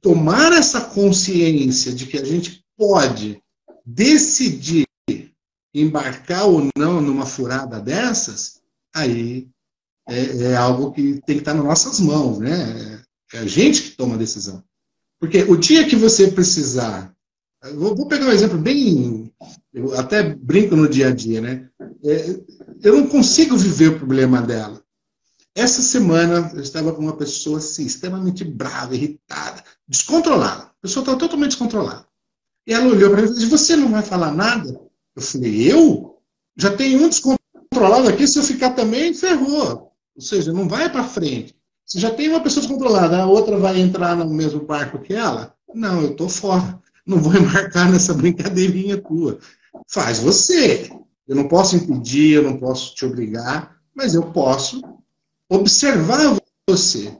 [0.00, 3.42] tomar essa consciência de que a gente pode
[3.84, 4.86] decidir
[5.74, 8.60] embarcar ou não numa furada dessas,
[8.96, 9.48] aí
[10.08, 13.02] é, é, algo que tem que estar nas nossas mãos, né?
[13.32, 14.62] É a gente que toma a decisão.
[15.20, 17.14] Porque o dia que você precisar.
[17.74, 19.32] Vou, vou pegar um exemplo bem.
[19.72, 21.68] Eu até brinco no dia a dia, né?
[22.04, 22.40] É,
[22.82, 24.82] eu não consigo viver o problema dela.
[25.54, 30.64] Essa semana eu estava com uma pessoa assim, extremamente brava, irritada, descontrolada.
[30.64, 32.06] A pessoa estava totalmente descontrolada.
[32.66, 34.68] E ela olhou para mim e disse: Você não vai falar nada?
[35.16, 36.18] Eu falei: Eu?
[36.56, 37.08] Já tem um
[37.76, 39.92] descontrolado aqui, se eu ficar também, ferrou.
[40.14, 41.54] Ou seja, não vai para frente.
[41.84, 45.54] Se já tem uma pessoa descontrolada, a outra vai entrar no mesmo barco que ela?
[45.74, 46.80] Não, eu estou fora.
[47.06, 49.38] Não vou embarcar nessa brincadeirinha tua.
[49.88, 50.90] Faz você.
[51.28, 54.80] Eu não posso impedir, eu não posso te obrigar, mas eu posso
[55.50, 56.36] observar
[56.68, 57.16] você.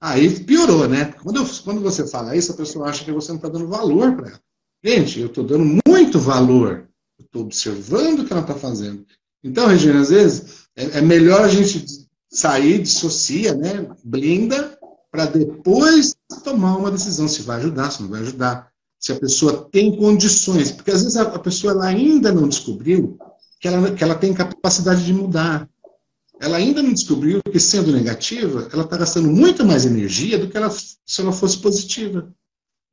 [0.00, 1.06] Aí piorou, né?
[1.22, 4.14] Quando, eu, quando você fala isso, a pessoa acha que você não está dando valor
[4.14, 4.40] para ela.
[4.84, 6.88] Gente, eu estou dando muito valor.
[7.18, 9.04] Eu estou observando o que ela está fazendo.
[9.48, 11.84] Então, Regina, às vezes é, é, melhor a gente
[12.30, 13.88] sair, dissocia, né?
[14.04, 14.78] blinda,
[15.10, 18.68] para depois tomar uma decisão se vai ajudar, se não vai ajudar.
[19.00, 20.72] Se a pessoa tem condições.
[20.72, 23.16] Porque às vezes a, a pessoa ela ainda não descobriu
[23.60, 25.68] que ela, que ela tem capacidade de mudar
[26.40, 30.56] ela ainda não descobriu que, sendo negativa, ela está gastando muito mais energia do que
[30.56, 32.32] ela, se ela fosse positiva.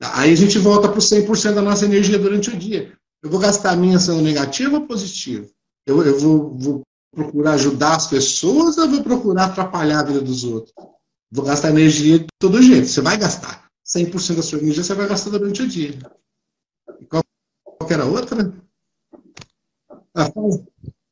[0.02, 2.91] Aí a gente volta para o 100% da nossa energia durante o dia.
[3.24, 5.48] Eu vou gastar a minha sendo negativa ou positiva?
[5.86, 6.82] Eu, eu vou, vou,
[7.15, 10.74] procurar ajudar as pessoas ou vou procurar atrapalhar a vida dos outros?
[11.32, 12.88] Vou gastar energia de todo jeito.
[12.88, 13.65] Você vai gastar.
[13.86, 15.98] 100% da sua energia você vai gastar durante o dia.
[17.00, 17.24] E qual,
[17.63, 18.54] qual era a outra?
[20.13, 20.32] Ah,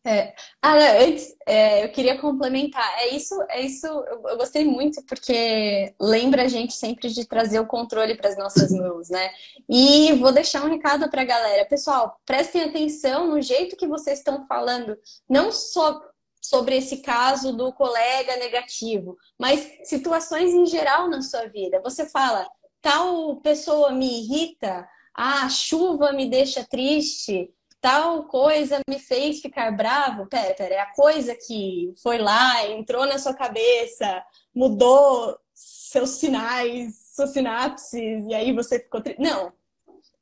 [0.06, 0.36] é.
[0.62, 2.88] Ah, não, antes, é, eu queria complementar.
[3.00, 3.88] É isso, é isso.
[3.88, 8.38] Eu, eu, gostei muito porque lembra a gente sempre de trazer o controle para as
[8.38, 9.32] nossas mãos, né?
[9.70, 12.20] E vou deixar um recado para a galera, pessoal.
[12.26, 14.98] Prestem atenção no jeito que vocês estão falando,
[15.30, 16.02] não só
[16.42, 21.80] sobre esse caso do colega negativo, mas situações em geral na sua vida.
[21.82, 22.46] Você fala,
[22.82, 27.50] tal pessoa me irrita, a chuva me deixa triste
[27.84, 30.26] tal coisa me fez ficar bravo.
[30.28, 34.24] Pera, pera, é a coisa que foi lá, entrou na sua cabeça,
[34.56, 39.02] mudou seus sinais, suas sinapses, e aí você ficou.
[39.02, 39.18] Tri...
[39.20, 39.52] Não.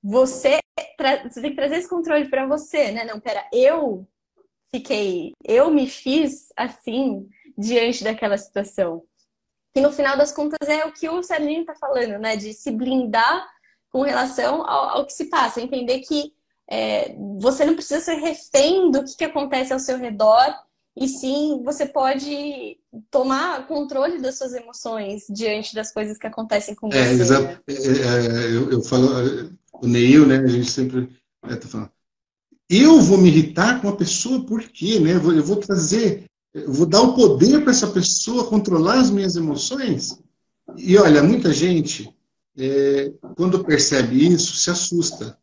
[0.01, 0.59] Você,
[0.97, 1.29] tra...
[1.29, 3.05] você tem que trazer esse controle para você, né?
[3.05, 4.07] Não, pera, eu
[4.73, 9.03] fiquei, eu me fiz assim diante daquela situação.
[9.71, 12.35] Que no final das contas é o que o Serginho tá falando, né?
[12.35, 13.47] De se blindar
[13.91, 16.33] com relação ao, ao que se passa, entender que
[16.71, 20.55] é, você não precisa ser refém do que, que acontece ao seu redor,
[20.95, 22.77] e sim você pode
[23.09, 27.21] tomar controle das suas emoções diante das coisas que acontecem com é, você.
[27.21, 27.61] Exato.
[27.67, 29.09] É, é, eu, eu, falo,
[29.81, 30.37] o Neil, né?
[30.37, 31.09] A gente sempre
[31.43, 31.91] é, tá falando.
[32.69, 35.15] Eu vou me irritar com a pessoa por quê, né?
[35.15, 39.09] Eu vou, eu vou trazer, eu vou dar o poder para essa pessoa controlar as
[39.09, 40.17] minhas emoções.
[40.77, 42.09] E olha, muita gente,
[42.57, 45.37] é, quando percebe isso, se assusta.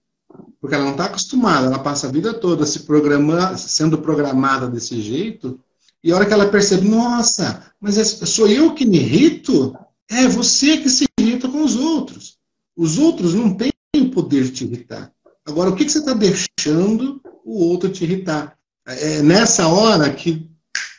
[0.61, 5.01] Porque ela não está acostumada, ela passa a vida toda se programando, sendo programada desse
[5.01, 5.61] jeito,
[6.03, 9.77] e a hora que ela percebe, nossa, mas é, sou eu que me irrito?
[10.09, 12.39] É você que se irrita com os outros.
[12.77, 13.73] Os outros não têm
[14.13, 15.13] poder de te irritar.
[15.45, 18.57] Agora, o que, que você está deixando o outro te irritar?
[18.87, 20.49] É nessa hora que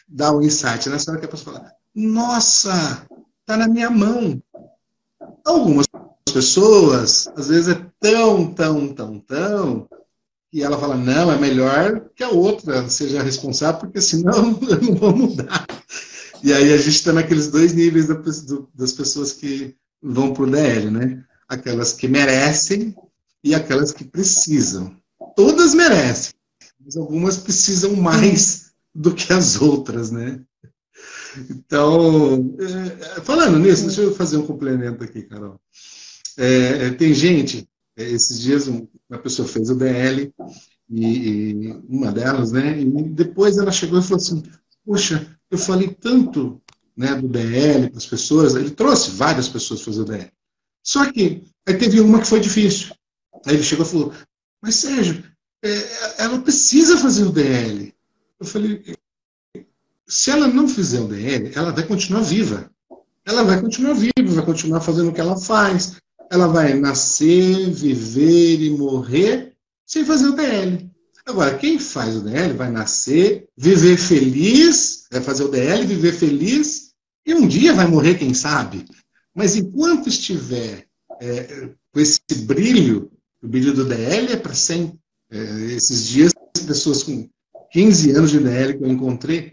[0.07, 3.05] dá o insight, é nessa hora que a pessoa fala, nossa,
[3.41, 4.41] está na minha mão.
[5.45, 5.85] Algumas
[6.31, 9.89] pessoas, às vezes é tão, tão, tão, tão,
[10.51, 14.95] que ela fala, não, é melhor que a outra seja responsável, porque senão eu não
[14.95, 15.65] vou mudar.
[16.43, 18.07] E aí a gente está naqueles dois níveis
[18.73, 21.23] das pessoas que vão para o DL, né?
[21.47, 22.95] Aquelas que merecem
[23.43, 24.95] e aquelas que precisam.
[25.35, 26.33] Todas merecem,
[26.79, 30.41] mas algumas precisam mais do que as outras, né?
[31.49, 35.59] Então, é, falando nisso, deixa eu fazer um complemento aqui, Carol.
[36.39, 40.33] É, é tem gente, é, esses dias uma pessoa fez o DL,
[40.89, 42.79] e, e, uma delas, né?
[42.79, 44.43] E depois ela chegou e falou assim:
[44.85, 46.61] Poxa, eu falei tanto
[46.95, 50.31] né, do DL para as pessoas, ele trouxe várias pessoas para fazer o DL.
[50.83, 52.95] Só que aí teve uma que foi difícil.
[53.45, 54.13] Aí ele chegou e falou:
[54.61, 55.23] Mas Sérgio,
[55.63, 57.93] é, ela precisa fazer o DL.
[58.39, 58.95] Eu falei:
[60.07, 62.71] Se ela não fizer o DL, ela vai continuar viva.
[63.25, 65.97] Ela vai continuar viva, vai continuar fazendo o que ela faz,
[66.29, 69.53] ela vai nascer, viver e morrer
[69.85, 70.89] sem fazer o DL.
[71.25, 76.93] Agora, quem faz o DL vai nascer, viver feliz, vai fazer o DL, viver feliz,
[77.25, 78.85] e um dia vai morrer, quem sabe.
[79.35, 80.85] Mas enquanto estiver
[81.21, 83.11] é, com esse brilho,
[83.41, 84.97] o brilho do DL é para sempre.
[85.31, 85.37] É,
[85.73, 86.33] esses dias,
[86.65, 87.29] pessoas com
[87.71, 89.51] 15 anos de DL que eu encontrei,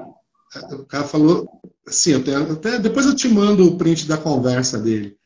[0.72, 1.46] o cara falou
[1.86, 5.16] assim, eu tenho, até depois eu te mando o print da conversa dele.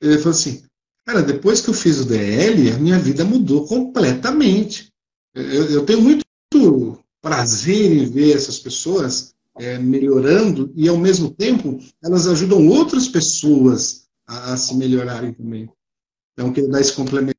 [0.00, 0.62] Ele falou assim,
[1.04, 4.92] Cara, depois que eu fiz o DL, a minha vida mudou completamente.
[5.34, 6.22] Eu, eu tenho muito
[7.20, 14.06] prazer em ver essas pessoas é, melhorando e, ao mesmo tempo, elas ajudam outras pessoas
[14.26, 15.68] a, a se melhorarem também.
[16.32, 17.36] Então, queria dar esse complemento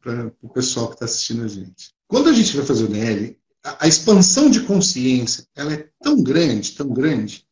[0.00, 1.92] para o pessoal que está assistindo a gente.
[2.08, 6.22] Quando a gente vai fazer o DL, a, a expansão de consciência ela é tão
[6.22, 7.44] grande, tão grande,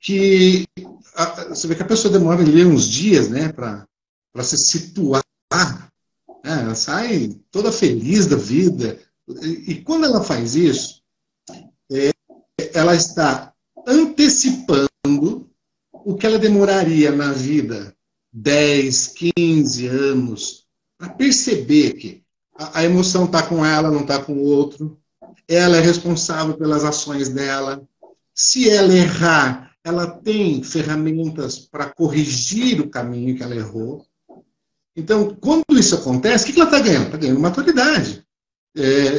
[0.00, 0.64] que
[1.14, 3.86] a, você vê que a pessoa demora ali uns dias né, para
[4.34, 5.22] para se situar.
[6.44, 6.62] Né?
[6.62, 8.98] Ela sai toda feliz da vida.
[9.42, 11.02] E, quando ela faz isso,
[11.90, 12.10] é,
[12.74, 13.54] ela está
[13.86, 15.48] antecipando
[15.92, 17.96] o que ela demoraria na vida
[18.32, 20.66] 10, 15 anos
[20.98, 22.24] para perceber que
[22.56, 24.98] a, a emoção está com ela, não está com o outro.
[25.46, 27.86] Ela é responsável pelas ações dela.
[28.34, 34.04] Se ela errar, ela tem ferramentas para corrigir o caminho que ela errou.
[34.96, 37.06] Então, quando isso acontece, o que ela está ganhando?
[37.06, 38.24] Está ganhando maturidade.
[38.76, 39.16] É,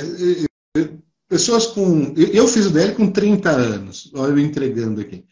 [0.78, 0.90] é,
[1.28, 2.14] pessoas com.
[2.16, 5.26] Eu fiz o DL com 30 anos, olha eu entregando aqui.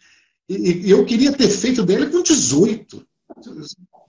[0.50, 3.06] E, eu queria ter feito o DL com 18.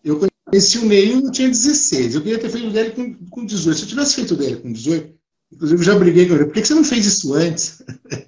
[0.03, 2.15] Eu conheci o Neil eu tinha 16.
[2.15, 3.77] Eu queria ter feito o DL com, com 18.
[3.77, 5.15] Se eu tivesse feito o DL com 18,
[5.53, 6.47] inclusive eu já briguei com ele.
[6.47, 7.83] Por que você não fez isso antes?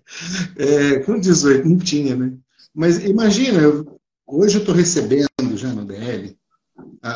[0.57, 2.33] é, com 18, não tinha, né?
[2.73, 3.61] Mas imagina,
[4.27, 6.37] hoje eu estou recebendo já no DL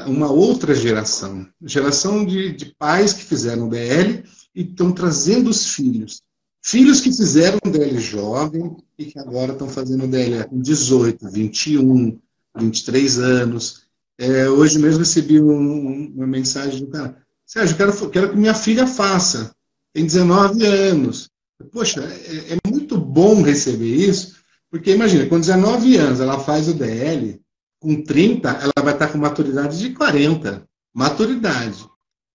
[0.06, 6.22] uma outra geração, geração de, de pais que fizeram DL e estão trazendo os filhos.
[6.62, 12.18] Filhos que fizeram DL jovem e que agora estão fazendo DL com 18, 21,
[12.56, 13.82] 23 anos.
[14.18, 17.16] É, hoje mesmo recebi um, uma mensagem do cara.
[17.46, 19.54] Sérgio, quero, quero que minha filha faça.
[19.92, 21.30] Tem 19 anos.
[21.72, 24.36] Poxa, é, é muito bom receber isso,
[24.70, 27.40] porque imagina, com 19 anos ela faz o DL,
[27.80, 30.62] com 30, ela vai estar com maturidade de 40.
[30.94, 31.88] Maturidade.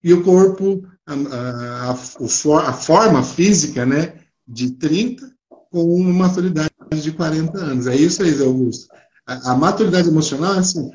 [0.03, 5.31] E o corpo, a, a, a, a forma física, né, de 30,
[5.71, 6.71] com uma maturidade
[7.01, 7.87] de 40 anos.
[7.87, 8.87] É isso aí, Augusto.
[9.25, 10.91] A, a maturidade emocional é assim,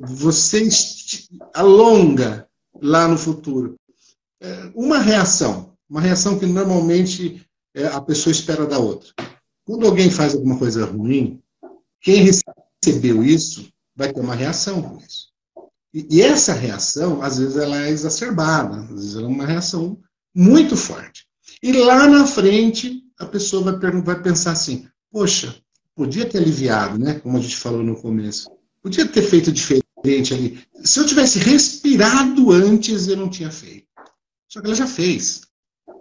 [0.00, 0.68] você
[1.54, 2.46] alonga
[2.80, 3.76] lá no futuro.
[4.40, 9.10] É uma reação, uma reação que normalmente é, a pessoa espera da outra.
[9.64, 11.40] Quando alguém faz alguma coisa ruim,
[12.00, 15.32] quem recebeu isso vai ter uma reação com isso.
[15.94, 19.98] E, e essa reação, às vezes, ela é exacerbada, às vezes ela é uma reação
[20.34, 21.26] muito forte.
[21.62, 25.54] E lá na frente, a pessoa vai, vai pensar assim: poxa,
[25.94, 27.20] podia ter aliviado, né?
[27.20, 28.50] Como a gente falou no começo.
[28.82, 30.64] Podia ter feito diferente ali.
[30.82, 33.86] Se eu tivesse respirado antes, eu não tinha feito.
[34.48, 35.42] Só que ela já fez.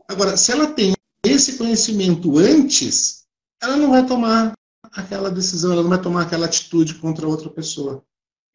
[0.08, 3.26] Agora, se ela tem esse conhecimento antes,
[3.62, 4.54] ela não vai tomar
[4.84, 8.04] aquela decisão, ela não vai tomar aquela atitude contra outra pessoa.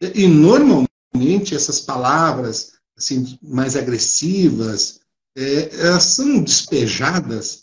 [0.01, 5.01] E, normalmente essas palavras assim mais agressivas,
[5.37, 7.63] é, elas são despejadas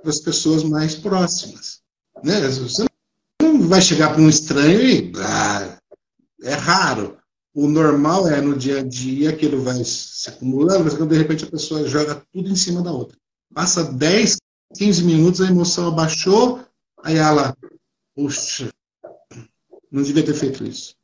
[0.00, 1.80] para as pessoas mais próximas.
[2.22, 2.40] Né?
[2.48, 2.84] Você
[3.40, 5.12] não vai chegar para um estranho e.
[5.18, 5.78] Ah,
[6.42, 7.16] é raro.
[7.54, 11.18] O normal é no dia a dia que ele vai se acumulando, mas quando de
[11.18, 13.16] repente a pessoa joga tudo em cima da outra.
[13.54, 14.38] Passa 10,
[14.76, 16.64] 15 minutos, a emoção abaixou,
[17.02, 17.56] aí ela,
[18.14, 18.70] puxa,
[19.90, 20.96] não devia ter feito isso.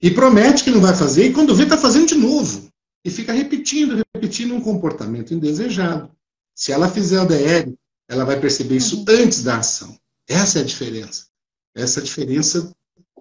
[0.00, 2.68] E promete que não vai fazer, e quando vê, está fazendo de novo.
[3.04, 6.10] E fica repetindo, repetindo um comportamento indesejado.
[6.54, 7.72] Se ela fizer o DR,
[8.08, 9.04] ela vai perceber isso uhum.
[9.08, 9.98] antes da ação.
[10.28, 11.26] Essa é a diferença.
[11.74, 12.72] Essa é a diferença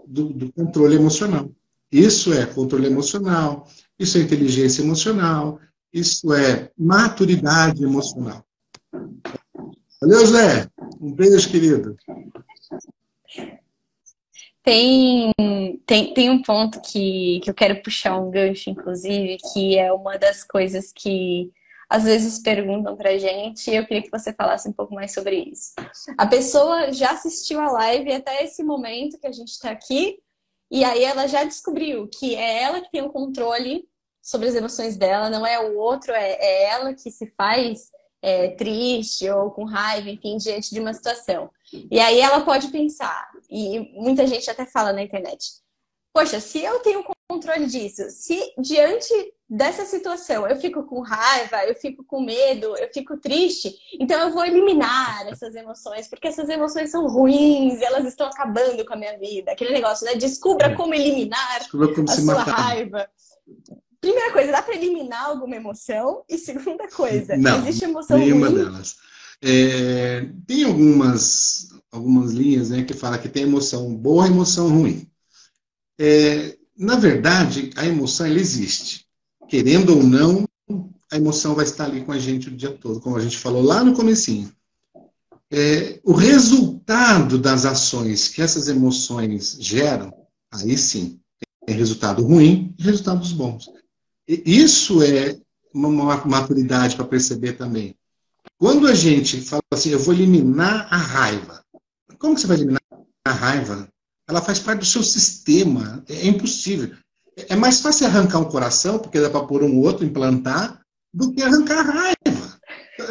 [0.08, 1.50] do, do controle emocional.
[1.92, 3.68] Isso é controle emocional,
[3.98, 5.60] isso é inteligência emocional,
[5.94, 8.46] isso é maturidade emocional.
[10.02, 10.70] Valeu, Zé.
[11.00, 11.96] Um beijo, querido.
[14.66, 15.32] Tem,
[15.86, 20.18] tem, tem um ponto que, que eu quero puxar um gancho, inclusive, que é uma
[20.18, 21.52] das coisas que
[21.88, 25.36] às vezes perguntam pra gente e eu queria que você falasse um pouco mais sobre
[25.36, 25.74] isso.
[26.18, 30.18] A pessoa já assistiu a live até esse momento que a gente está aqui
[30.72, 33.88] e aí ela já descobriu que é ela que tem o controle
[34.20, 38.48] sobre as emoções dela, não é o outro, é, é ela que se faz é,
[38.50, 41.52] triste ou com raiva, enfim, diante de uma situação.
[41.92, 45.52] E aí ela pode pensar, e muita gente até fala na internet,
[46.14, 49.14] poxa, se eu tenho controle disso, se diante
[49.50, 54.34] dessa situação eu fico com raiva, eu fico com medo, eu fico triste, então eu
[54.34, 59.18] vou eliminar essas emoções, porque essas emoções são ruins, elas estão acabando com a minha
[59.18, 59.52] vida.
[59.52, 60.16] Aquele negócio, né?
[60.16, 60.76] Descubra é.
[60.76, 62.52] como eliminar Descubra como a sua matar.
[62.52, 63.10] raiva.
[64.02, 66.24] Primeira coisa, dá para eliminar alguma emoção?
[66.30, 68.58] E segunda coisa, Não, existe emoção nenhuma ruim?
[68.58, 68.98] delas.
[69.42, 75.08] É, tem algumas, algumas linhas né, que fala que tem emoção boa e emoção ruim.
[76.00, 79.06] É, na verdade, a emoção ela existe.
[79.48, 80.46] Querendo ou não,
[81.12, 83.62] a emoção vai estar ali com a gente o dia todo, como a gente falou
[83.62, 84.52] lá no comecinho.
[85.52, 90.12] É, o resultado das ações que essas emoções geram,
[90.52, 91.20] aí sim,
[91.66, 93.70] tem resultado ruim e resultados bons.
[94.28, 95.40] Isso é
[95.74, 97.96] uma maturidade para perceber também.
[98.58, 101.62] Quando a gente fala assim, eu vou eliminar a raiva.
[102.18, 102.82] Como que você vai eliminar
[103.26, 103.88] a raiva?
[104.28, 106.04] Ela faz parte do seu sistema.
[106.08, 106.96] É impossível.
[107.50, 110.82] É mais fácil arrancar um coração, porque dá para pôr um outro, implantar,
[111.14, 112.60] do que arrancar a raiva.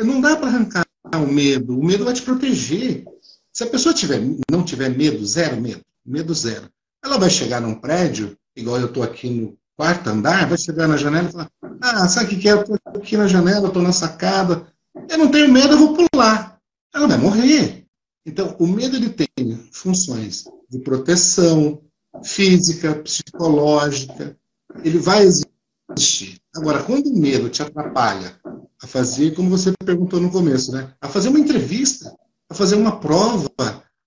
[0.05, 0.84] Não dá para arrancar
[1.14, 1.78] o medo.
[1.78, 3.05] O medo vai te proteger.
[3.53, 4.20] Se a pessoa tiver,
[4.51, 6.68] não tiver medo, zero medo, medo zero,
[7.05, 10.97] ela vai chegar num prédio, igual eu estou aqui no quarto andar, vai chegar na
[10.97, 12.53] janela e falar: Ah, sabe o que é?
[12.53, 14.66] Eu estou aqui na janela, estou na sacada,
[15.09, 16.59] eu não tenho medo, eu vou pular.
[16.95, 17.86] Ela vai morrer.
[18.26, 19.28] Então, o medo ele tem
[19.72, 21.82] funções de proteção
[22.22, 24.36] física, psicológica,
[24.82, 26.40] ele vai existir.
[26.55, 28.38] Agora, quando o medo te atrapalha
[28.82, 30.92] a fazer, como você perguntou no começo, né?
[31.01, 32.14] a fazer uma entrevista,
[32.49, 33.51] a fazer uma prova,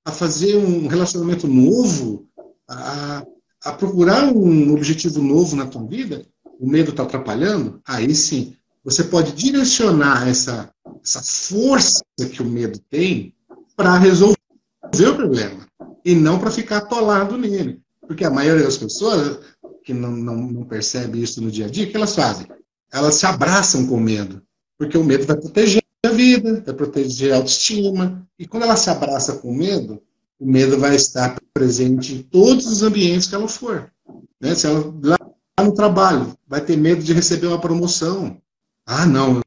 [0.05, 2.27] a fazer um relacionamento novo,
[2.67, 3.25] a,
[3.63, 6.25] a procurar um objetivo novo na tua vida,
[6.59, 10.71] o medo está atrapalhando, aí sim, você pode direcionar essa,
[11.03, 13.33] essa força que o medo tem
[13.75, 14.37] para resolver
[14.81, 15.67] o problema
[16.03, 17.81] e não para ficar atolado nele.
[18.01, 19.39] Porque a maioria das pessoas
[19.83, 22.47] que não, não, não percebe isso no dia a dia, o que elas fazem?
[22.91, 24.41] Elas se abraçam com medo,
[24.77, 28.27] porque o medo vai proteger a vida, vai proteger a autoestima.
[28.37, 30.01] E quando ela se abraça com medo,
[30.39, 33.91] o medo vai estar presente em todos os ambientes que ela for.
[34.39, 34.55] Né?
[34.55, 35.17] Se ela lá
[35.63, 38.37] no trabalho vai ter medo de receber uma promoção.
[38.85, 39.41] Ah, não,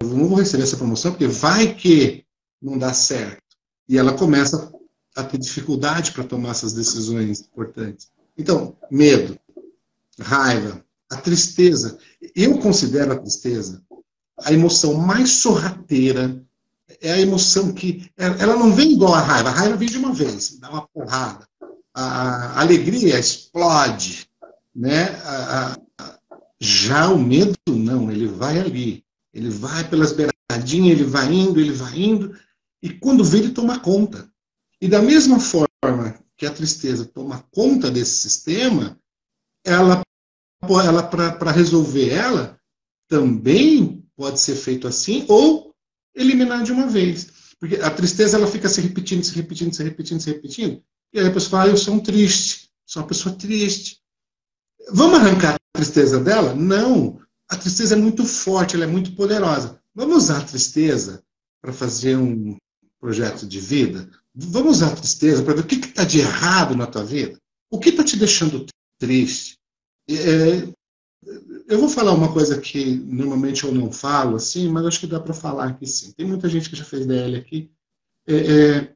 [0.00, 2.24] eu não vou receber essa promoção porque vai que
[2.60, 3.42] não dá certo.
[3.88, 4.72] E ela começa
[5.14, 8.10] a ter dificuldade para tomar essas decisões importantes.
[8.36, 9.38] Então, medo,
[10.20, 11.98] raiva, a tristeza.
[12.34, 13.82] Eu considero a tristeza
[14.44, 16.42] a emoção mais sorrateira.
[17.00, 18.10] É a emoção que.
[18.16, 19.48] Ela não vem igual a raiva.
[19.48, 21.46] A raiva vem de uma vez, dá uma porrada.
[21.94, 24.28] A alegria explode.
[24.74, 25.08] Né?
[26.60, 29.04] Já o medo, não, ele vai ali.
[29.36, 32.34] Ele vai pelas beiradinhas, ele vai indo, ele vai indo.
[32.82, 34.30] E quando vê, ele toma conta.
[34.80, 38.98] E da mesma forma que a tristeza toma conta desse sistema,
[39.62, 40.00] ela,
[40.62, 42.58] ela para resolver ela,
[43.08, 45.74] também pode ser feito assim ou
[46.14, 47.54] eliminar de uma vez.
[47.60, 50.82] Porque a tristeza ela fica se repetindo, se repetindo, se repetindo, se repetindo.
[51.12, 54.00] E aí a pessoa fala, ah, eu sou um triste, sou uma pessoa triste.
[54.92, 56.54] Vamos arrancar a tristeza dela?
[56.54, 57.20] Não.
[57.48, 59.80] A tristeza é muito forte, ela é muito poderosa.
[59.94, 61.22] Vamos usar a tristeza
[61.60, 62.56] para fazer um
[63.00, 64.10] projeto de vida?
[64.34, 67.40] Vamos usar a tristeza para ver o que está de errado na tua vida?
[67.70, 68.66] O que está te deixando
[68.98, 69.58] triste?
[70.08, 70.68] É,
[71.68, 75.20] eu vou falar uma coisa que normalmente eu não falo, assim, mas acho que dá
[75.20, 76.12] para falar aqui sim.
[76.12, 77.70] Tem muita gente que já fez DL aqui.
[78.26, 78.92] É, é,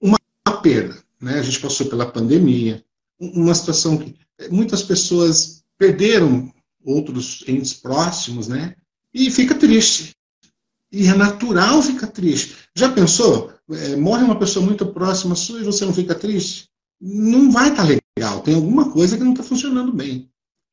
[0.00, 0.18] uma
[0.62, 1.38] perda, né?
[1.38, 2.84] A gente passou pela pandemia,
[3.18, 4.16] uma situação que
[4.50, 6.52] muitas pessoas perderam
[6.84, 8.74] outros entes próximos, né?
[9.12, 10.14] E fica triste.
[10.92, 12.56] E é natural ficar triste.
[12.74, 13.52] Já pensou?
[13.70, 16.68] É, morre uma pessoa muito próxima sua e você não fica triste?
[17.00, 18.40] Não vai estar tá legal.
[18.42, 20.30] Tem alguma coisa que não está funcionando bem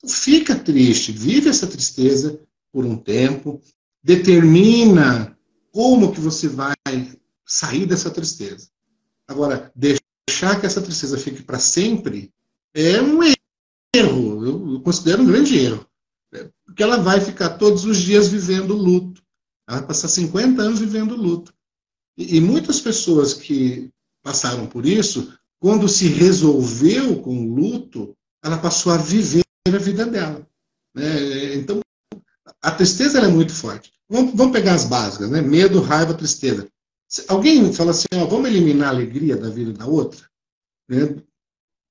[0.08, 2.40] fica triste, vive essa tristeza
[2.72, 3.62] por um tempo,
[4.04, 5.38] determina
[5.72, 6.74] como que você vai
[7.46, 8.70] sair dessa tristeza.
[9.28, 12.32] Agora, deixar que essa tristeza fique para sempre
[12.74, 15.86] é um erro, eu considero um grande erro.
[16.72, 19.22] Porque ela vai ficar todos os dias vivendo luto.
[19.68, 21.54] Ela vai passar 50 anos vivendo luto.
[22.18, 23.90] E, e muitas pessoas que
[24.24, 30.06] passaram por isso, quando se resolveu com o luto, ela passou a viver a vida
[30.06, 30.48] dela.
[30.96, 31.56] Né?
[31.56, 31.82] Então,
[32.62, 33.92] a tristeza é muito forte.
[34.10, 35.42] Vamos, vamos, pegar as básicas, né?
[35.42, 36.70] Medo, raiva, tristeza.
[37.28, 40.26] Alguém fala assim, ó, vamos eliminar a alegria da vida da outra?
[40.88, 41.22] Né?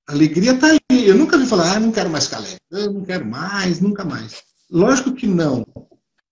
[0.09, 1.07] A alegria está aí.
[1.07, 2.57] Eu nunca vi falar, ah, não quero mais alegre.
[2.71, 4.50] Eu não quero mais, nunca mais.
[4.71, 5.65] Lógico que não.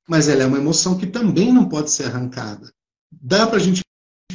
[0.07, 2.71] Mas ela é uma emoção que também não pode ser arrancada.
[3.11, 3.81] Dá para a gente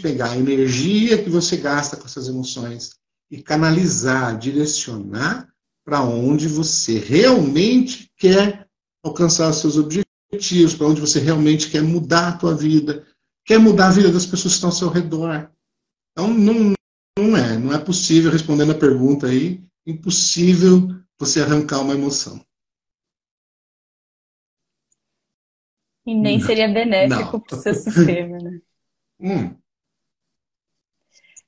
[0.02, 2.96] pegar a energia que você gasta com essas emoções
[3.30, 5.48] e canalizar, direcionar
[5.84, 8.68] para onde você realmente quer
[9.02, 13.06] alcançar os seus objetivos, para onde você realmente quer mudar a tua vida,
[13.44, 15.50] quer mudar a vida das pessoas que estão ao seu redor.
[16.12, 16.72] Então, não,
[17.18, 22.44] não é, não é possível, respondendo a pergunta aí, impossível você arrancar uma emoção.
[26.06, 26.46] E nem não.
[26.46, 28.60] seria benéfico para o seu sistema, né?
[29.20, 29.56] Hum.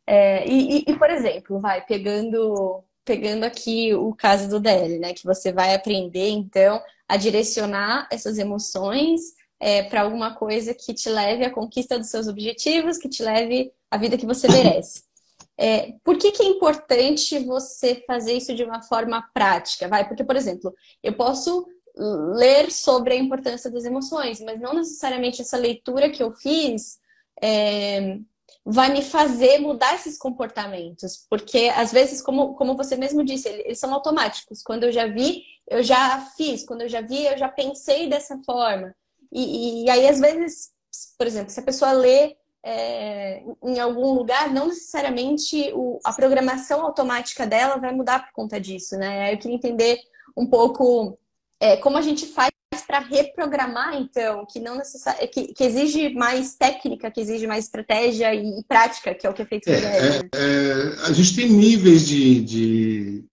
[0.07, 5.15] É, e, e, por exemplo, vai pegando pegando aqui o caso do DL, né?
[5.15, 9.21] Que você vai aprender, então, a direcionar essas emoções
[9.61, 13.73] é, para alguma coisa que te leve à conquista dos seus objetivos, que te leve
[13.91, 15.05] à vida que você merece.
[15.59, 19.89] É, por que, que é importante você fazer isso de uma forma prática?
[19.89, 20.71] Vai, porque, por exemplo,
[21.03, 21.67] eu posso
[21.97, 26.99] ler sobre a importância das emoções, mas não necessariamente essa leitura que eu fiz
[27.43, 28.19] é,
[28.65, 31.27] vai me fazer mudar esses comportamentos.
[31.31, 34.63] Porque, às vezes, como, como você mesmo disse, eles são automáticos.
[34.63, 36.65] Quando eu já vi, eu já fiz.
[36.65, 38.95] Quando eu já vi, eu já pensei dessa forma.
[39.33, 40.71] E, e aí, às vezes,
[41.17, 46.83] por exemplo, se a pessoa lê é, em algum lugar, não necessariamente o, a programação
[46.83, 49.33] automática dela vai mudar por conta disso, né?
[49.33, 50.01] Eu queria entender
[50.37, 51.17] um pouco
[51.61, 52.51] é, como a gente faz
[52.87, 55.27] para reprogramar, então, que não necessari...
[55.29, 59.43] que, que, exige mais técnica, que exige mais estratégia e, prática, que é o que
[59.43, 63.25] é feito é, é, é, A gente tem níveis de, de,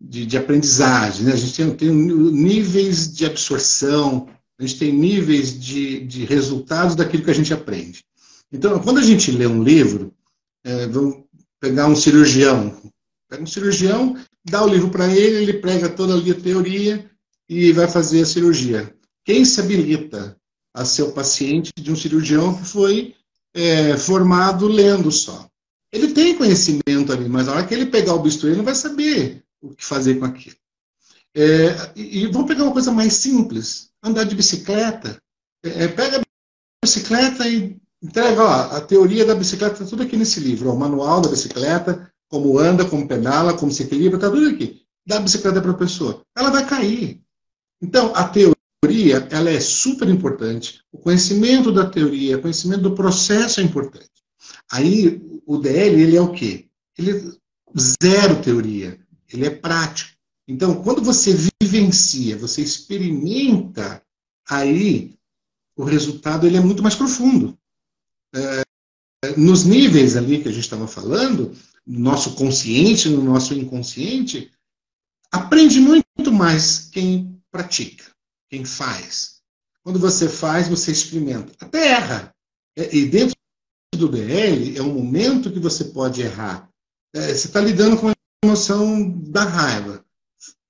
[0.00, 1.32] de, de aprendizagem, né?
[1.32, 7.24] a gente tem, tem, níveis de absorção, a gente tem níveis de, de resultados daquilo
[7.24, 8.04] que a gente aprende.
[8.52, 10.14] Então, quando a gente lê um livro,
[10.64, 11.24] é, vamos
[11.60, 12.80] pegar um cirurgião,
[13.28, 17.10] pega um cirurgião, dá o livro para ele, ele prega toda a teoria,
[17.48, 18.94] e vai fazer a cirurgia.
[19.24, 20.36] Quem se habilita
[20.74, 23.14] a ser o paciente de um cirurgião que foi
[23.54, 25.48] é, formado lendo só?
[25.92, 28.74] Ele tem conhecimento ali, mas na hora que ele pegar o bisturi, ele não vai
[28.74, 30.56] saber o que fazer com aquilo.
[31.34, 35.20] É, e, e vamos pegar uma coisa mais simples: andar de bicicleta.
[35.64, 36.22] É, é pega a
[36.84, 40.70] bicicleta e entrega ó, a teoria da bicicleta, tá tudo aqui nesse livro.
[40.70, 44.82] Ó, o manual da bicicleta, como anda, como pedala, como se equilibra, está tudo aqui.
[45.06, 46.22] Dá a bicicleta para a pessoa.
[46.36, 47.22] Ela vai cair.
[47.80, 50.82] Então, a teoria ela é super importante.
[50.92, 54.10] O conhecimento da teoria, o conhecimento do processo é importante.
[54.70, 56.68] Aí, o DL, ele é o quê?
[56.98, 57.22] Ele é
[57.78, 58.98] zero teoria.
[59.32, 60.16] Ele é prático.
[60.48, 64.02] Então, quando você vivencia, você experimenta,
[64.48, 65.16] aí
[65.76, 67.58] o resultado ele é muito mais profundo.
[68.34, 68.62] É,
[69.36, 71.52] nos níveis ali que a gente estava falando,
[71.86, 74.52] no nosso consciente, no nosso inconsciente,
[75.30, 78.04] aprende muito mais quem pratica,
[78.50, 79.36] quem faz.
[79.82, 81.52] Quando você faz, você experimenta.
[81.58, 82.34] Até erra.
[82.76, 83.34] É, e dentro
[83.94, 86.68] do DL, é um momento que você pode errar.
[87.14, 88.12] É, você está lidando com a
[88.44, 90.04] emoção da raiva.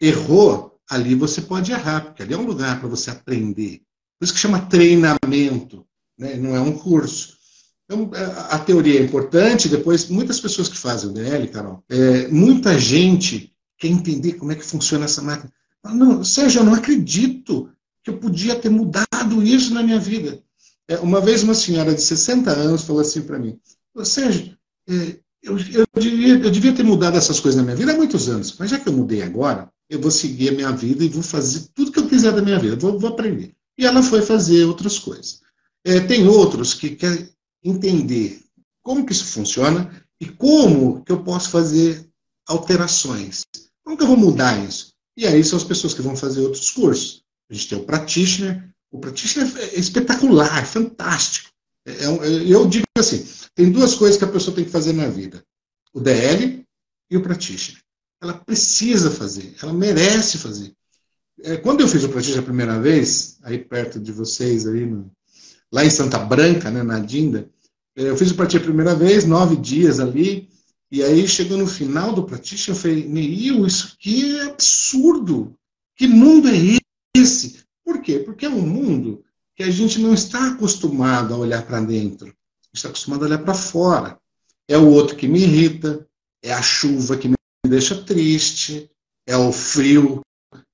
[0.01, 3.83] Errou, ali você pode errar, porque ali é um lugar para você aprender.
[4.19, 5.85] Por isso que chama treinamento,
[6.17, 6.37] né?
[6.37, 7.37] não é um curso.
[7.85, 12.29] Então, é, a teoria é importante, depois, muitas pessoas que fazem o DL, Carol, é,
[12.29, 15.53] muita gente quer entender como é que funciona essa máquina.
[15.85, 17.71] Não, Sérgio, eu não acredito
[18.03, 20.43] que eu podia ter mudado isso na minha vida.
[20.89, 23.59] É, uma vez uma senhora de 60 anos falou assim para mim,
[24.05, 24.57] Sérgio,
[24.89, 28.29] é, eu, eu, devia, eu devia ter mudado essas coisas na minha vida há muitos
[28.29, 31.23] anos, mas já que eu mudei agora, eu vou seguir a minha vida e vou
[31.23, 33.55] fazer tudo que eu quiser da minha vida, vou, vou aprender.
[33.79, 35.41] E ela foi fazer outras coisas.
[35.85, 37.29] É, tem outros que querem
[37.63, 38.43] entender
[38.83, 42.09] como que isso funciona e como que eu posso fazer
[42.47, 43.43] alterações.
[43.85, 44.95] Como que eu vou mudar isso?
[45.17, 47.23] E aí são as pessoas que vão fazer outros cursos.
[47.51, 48.69] A gente tem o practitioner.
[48.91, 51.51] O practitioner é espetacular, é fantástico.
[51.87, 55.09] É, é, eu digo assim, tem duas coisas que a pessoa tem que fazer na
[55.09, 55.43] vida.
[55.93, 56.65] O DL
[57.11, 57.81] e o practitioner.
[58.21, 60.73] Ela precisa fazer, ela merece fazer.
[61.43, 65.11] É, quando eu fiz o practitioner a primeira vez, aí perto de vocês, aí no,
[65.71, 67.49] lá em Santa Branca, né, na Dinda,
[67.95, 70.49] é, eu fiz o practitioner a primeira vez, nove dias ali,
[70.97, 75.55] e aí chegou no final do practitioner, eu falei, Neil, isso aqui é absurdo.
[75.95, 76.55] Que mundo é
[77.15, 77.61] esse?
[77.85, 78.21] Por quê?
[78.21, 79.23] Porque é um mundo
[79.55, 82.35] que a gente não está acostumado a olhar para dentro.
[82.73, 84.19] Está acostumado a olhar para fora.
[84.67, 86.09] É o outro que me irrita,
[86.43, 87.37] é a chuva que me
[87.69, 88.91] deixa triste,
[89.27, 90.23] é o frio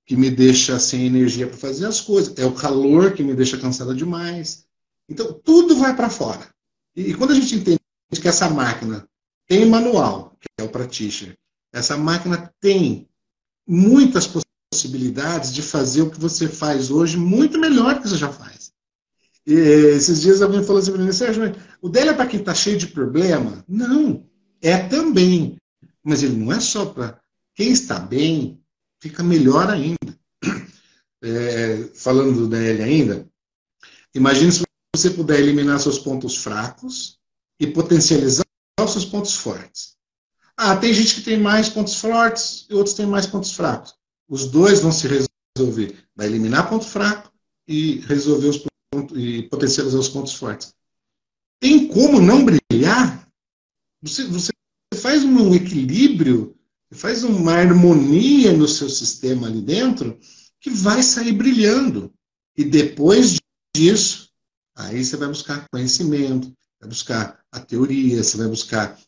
[0.07, 3.59] que me deixa sem energia para fazer as coisas, é o calor que me deixa
[3.59, 4.67] cansada demais.
[5.09, 6.49] Então, tudo vai para fora.
[6.95, 7.81] E, e, quando a gente entende
[8.21, 9.05] que essa máquina
[9.53, 11.37] tem manual, que é o practitioner,
[11.75, 13.07] essa máquina tem
[13.69, 18.33] muitas possibilidades de fazer o que você faz hoje muito melhor do que você já
[18.33, 18.73] faz.
[19.47, 22.55] E, esses dias alguém falou assim para mim, Sérgio, o dele é para quem está
[22.55, 23.63] cheio de problema?
[23.69, 24.27] Não,
[24.63, 25.59] é também.
[26.03, 27.21] Mas ele não é só para
[27.55, 28.59] quem está bem,
[29.03, 30.19] fica melhor ainda.
[31.23, 33.29] É, falando do ainda,
[34.15, 34.63] imagine se
[34.97, 37.19] você puder eliminar seus pontos fracos
[37.61, 38.43] e potencializar
[38.85, 39.97] os seus pontos fortes.
[40.57, 43.95] Ah, tem gente que tem mais pontos fortes e outros têm mais pontos fracos.
[44.29, 45.99] Os dois vão se resolver.
[46.15, 47.33] Vai eliminar ponto fraco
[47.67, 50.75] e resolver os pontos, e potencializar os pontos fortes.
[51.61, 53.29] Tem como não brilhar?
[54.03, 54.51] Você, você
[54.95, 56.57] faz um equilíbrio,
[56.91, 60.19] faz uma harmonia no seu sistema ali dentro
[60.61, 62.13] que vai sair brilhando.
[62.57, 63.39] E depois
[63.75, 64.29] disso,
[64.77, 66.53] aí você vai buscar conhecimento,
[66.83, 68.99] vai buscar a teoria, você vai buscar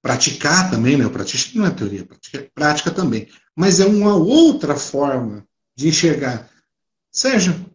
[0.00, 1.06] praticar também, né?
[1.06, 3.28] O pratica não é teoria, prática, é prática também.
[3.54, 6.48] Mas é uma outra forma de enxergar.
[7.10, 7.66] Sérgio,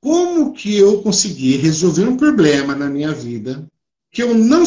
[0.00, 3.66] como que eu consegui resolver um problema na minha vida
[4.12, 4.64] que eu não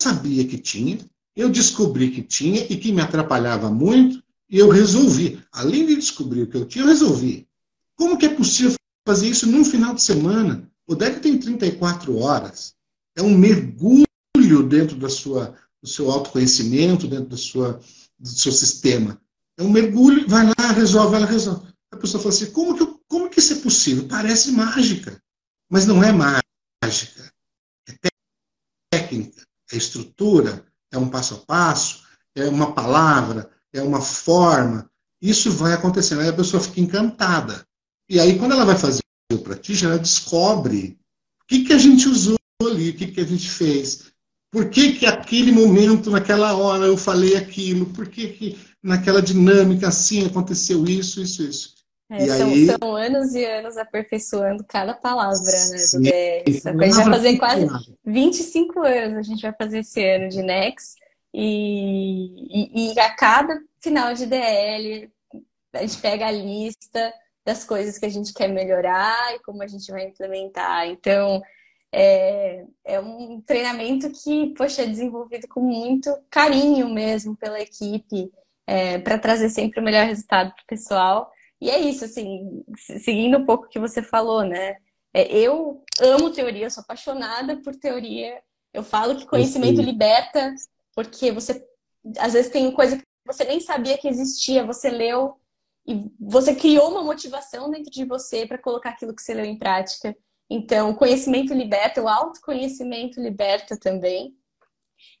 [0.00, 0.98] sabia que tinha,
[1.34, 5.42] eu descobri que tinha e que me atrapalhava muito, e eu resolvi.
[5.50, 7.48] Além de descobrir o que eu tinha, eu resolvi.
[7.96, 8.74] Como que é possível
[9.06, 10.70] fazer isso num final de semana?
[10.86, 12.74] O deck tem 34 horas.
[13.16, 14.06] É um mergulho
[14.68, 17.80] dentro da sua, do seu autoconhecimento, dentro da sua,
[18.18, 19.20] do seu sistema.
[19.58, 21.72] É um mergulho, vai lá, resolve, ela resolve.
[21.92, 24.08] A pessoa fala assim, como que, como que isso é possível?
[24.08, 25.22] Parece mágica.
[25.70, 27.32] Mas não é mágica.
[27.88, 28.10] É
[28.90, 32.04] técnica, é estrutura, é um passo a passo,
[32.34, 34.90] é uma palavra, é uma forma.
[35.20, 36.20] Isso vai acontecendo.
[36.20, 37.66] Aí a pessoa fica encantada.
[38.08, 39.00] E aí, quando ela vai fazer
[39.32, 40.98] o pratica, ela descobre
[41.42, 42.36] o que, que a gente usou
[42.66, 44.12] ali, o que, que a gente fez.
[44.50, 47.86] Por que, que aquele momento, naquela hora, eu falei aquilo?
[47.86, 51.74] Por que, que naquela dinâmica assim aconteceu isso, isso, isso?
[52.10, 52.66] É, são, aí...
[52.66, 56.66] são, anos e anos aperfeiçoando cada palavra, né, do DEX.
[56.66, 57.66] A gente vai fazer quase
[58.04, 60.96] 25 anos, a gente vai fazer esse ano de Nex.
[61.32, 65.10] E, e, e, a cada final de DL,
[65.72, 67.14] a gente pega a lista
[67.46, 70.88] das coisas que a gente quer melhorar e como a gente vai implementar.
[70.88, 71.42] Então,
[71.92, 78.32] é, é um treinamento que, poxa, é desenvolvido com muito carinho mesmo pela equipe,
[78.66, 81.30] é, para trazer sempre o melhor resultado para o pessoal.
[81.60, 84.76] E é isso, assim, seguindo um pouco o que você falou, né?
[85.14, 88.40] É, eu amo teoria, sou apaixonada por teoria.
[88.72, 90.54] Eu falo que conhecimento liberta,
[90.94, 91.62] porque você
[92.18, 95.38] às vezes tem coisa que você nem sabia que existia, você leu
[95.86, 99.58] e você criou uma motivação dentro de você para colocar aquilo que você leu em
[99.58, 100.16] prática.
[100.50, 104.36] Então, o conhecimento liberta, o autoconhecimento liberta também.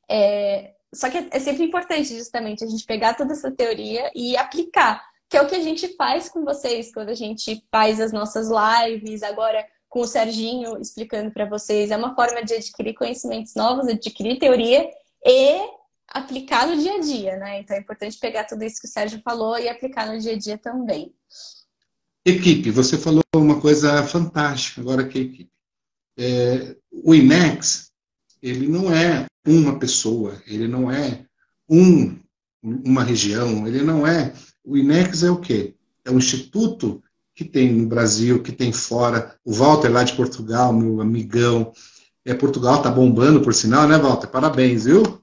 [0.08, 5.02] É, só que é sempre importante, justamente, a gente pegar toda essa teoria e aplicar
[5.32, 8.48] que é o que a gente faz com vocês quando a gente faz as nossas
[8.50, 11.90] lives, agora com o Serginho explicando para vocês.
[11.90, 14.90] É uma forma de adquirir conhecimentos novos, adquirir teoria
[15.24, 15.58] e
[16.06, 17.60] aplicar no dia a dia, né?
[17.60, 20.38] Então é importante pegar tudo isso que o Sérgio falou e aplicar no dia a
[20.38, 21.14] dia também.
[22.24, 25.50] Equipe, você falou uma coisa fantástica agora que é equipe.
[26.16, 27.90] É, o INEX,
[28.40, 31.26] ele não é uma pessoa, ele não é
[31.68, 32.16] um,
[32.62, 34.32] uma região, ele não é.
[34.64, 35.74] O INEX é o quê?
[36.04, 37.02] É um instituto
[37.34, 39.36] que tem no Brasil, que tem fora.
[39.44, 41.72] O Walter lá de Portugal, meu amigão.
[42.24, 44.28] É, Portugal está bombando, por sinal, né, Walter?
[44.28, 45.20] Parabéns, viu?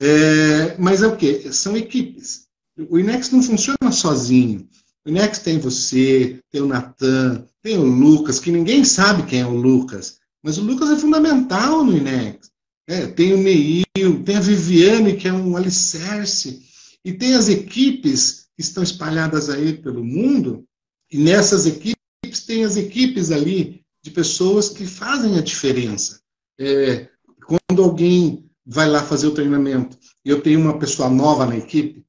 [0.00, 1.50] É, mas é o quê?
[1.52, 2.46] São equipes.
[2.88, 4.68] O INEX não funciona sozinho.
[5.06, 9.46] O INEX tem você, tem o Natan, tem o Lucas, que ninguém sabe quem é
[9.46, 12.50] o Lucas, mas o Lucas é fundamental no INEX.
[12.88, 13.84] É, tem o Neil,
[14.24, 16.60] tem a Viviane, que é um alicerce,
[17.04, 20.64] e tem as equipes que estão espalhadas aí pelo mundo,
[21.12, 26.20] e nessas equipes tem as equipes ali de pessoas que fazem a diferença.
[26.58, 27.08] É,
[27.46, 32.05] quando alguém vai lá fazer o treinamento e eu tenho uma pessoa nova na equipe,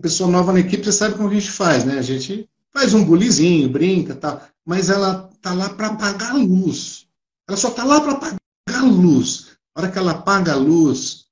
[0.00, 1.98] pessoa nova na equipe, você sabe como a gente faz, né?
[1.98, 7.06] A gente faz um bulizinho, brinca tal, mas ela tá lá para apagar a luz.
[7.48, 9.48] Ela só tá lá para apagar a luz.
[9.74, 11.26] A hora que ela apaga a luz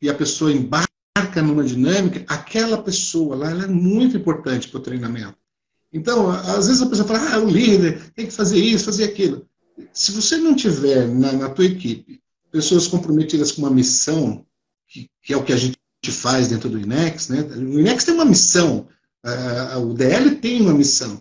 [0.00, 0.88] e a pessoa embarca
[1.42, 5.36] numa dinâmica, aquela pessoa lá é muito importante para o treinamento.
[5.92, 9.46] Então, às vezes a pessoa fala, ah, o líder tem que fazer isso, fazer aquilo.
[9.92, 14.44] Se você não tiver na, na tua equipe pessoas comprometidas com uma missão,
[14.88, 15.76] que, que, é o que a gente
[16.10, 17.42] faz dentro do INEX, né?
[17.42, 18.86] o INEX tem uma missão,
[19.82, 21.20] o DL tem uma missão.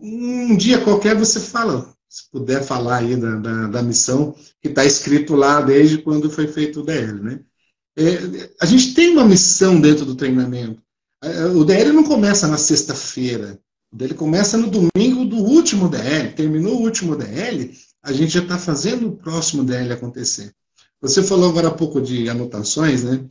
[0.00, 4.84] Um dia qualquer você fala, se puder falar aí da, da, da missão que está
[4.84, 7.20] escrito lá desde quando foi feito o DL.
[7.20, 7.40] Né?
[7.96, 10.80] É, a gente tem uma missão dentro do treinamento.
[11.22, 13.58] É, o DL não começa na sexta-feira.
[13.98, 16.32] Ele começa no domingo do último DL.
[16.32, 20.52] Terminou o último DL, a gente já está fazendo o próximo DL acontecer.
[21.00, 23.24] Você falou agora há pouco de anotações, né?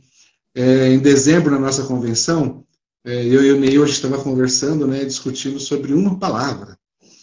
[0.54, 2.64] É, em dezembro, na nossa convenção,
[3.04, 6.78] é, eu e o Neil, a gente estava conversando, né, discutindo sobre uma palavra.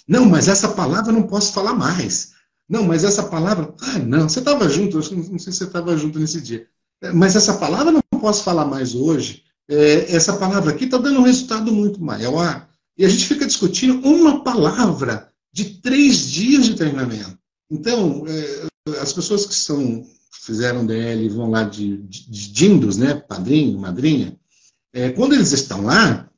[0.07, 2.33] Não, mas essa palavra eu não posso falar mais.
[2.67, 3.73] Não, mas essa palavra.
[3.81, 5.03] Ah, não, você estava junto, não
[5.39, 6.67] sei se você estava junto nesse dia.
[7.01, 9.43] É, mas essa palavra eu não posso falar mais hoje.
[9.69, 12.67] É, essa palavra aqui está dando um resultado muito maior.
[12.97, 17.37] E a gente fica discutindo uma palavra de três dias de treinamento.
[17.69, 18.67] Então, é,
[19.01, 24.37] as pessoas que são, fizeram DL vão lá de, de, de dindos, né, padrinho, madrinha,
[24.93, 26.29] é, quando eles estão lá,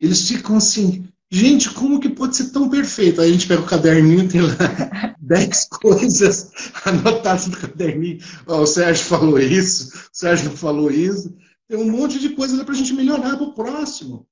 [0.00, 3.20] eles ficam assim, gente, como que pode ser tão perfeito?
[3.20, 6.50] Aí a gente pega o caderninho, tem lá dez coisas
[6.84, 8.18] anotadas no caderninho.
[8.46, 11.34] Oh, o Sérgio falou isso, o Sérgio falou isso.
[11.68, 14.26] Tem um monte de coisa para a gente melhorar para o próximo.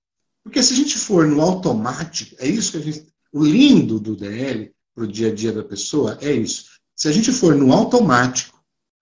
[0.44, 3.06] Porque se a gente for no automático, é isso que a gente.
[3.32, 6.66] O lindo do DL para o dia a dia da pessoa é isso.
[6.94, 8.55] Se a gente for no automático,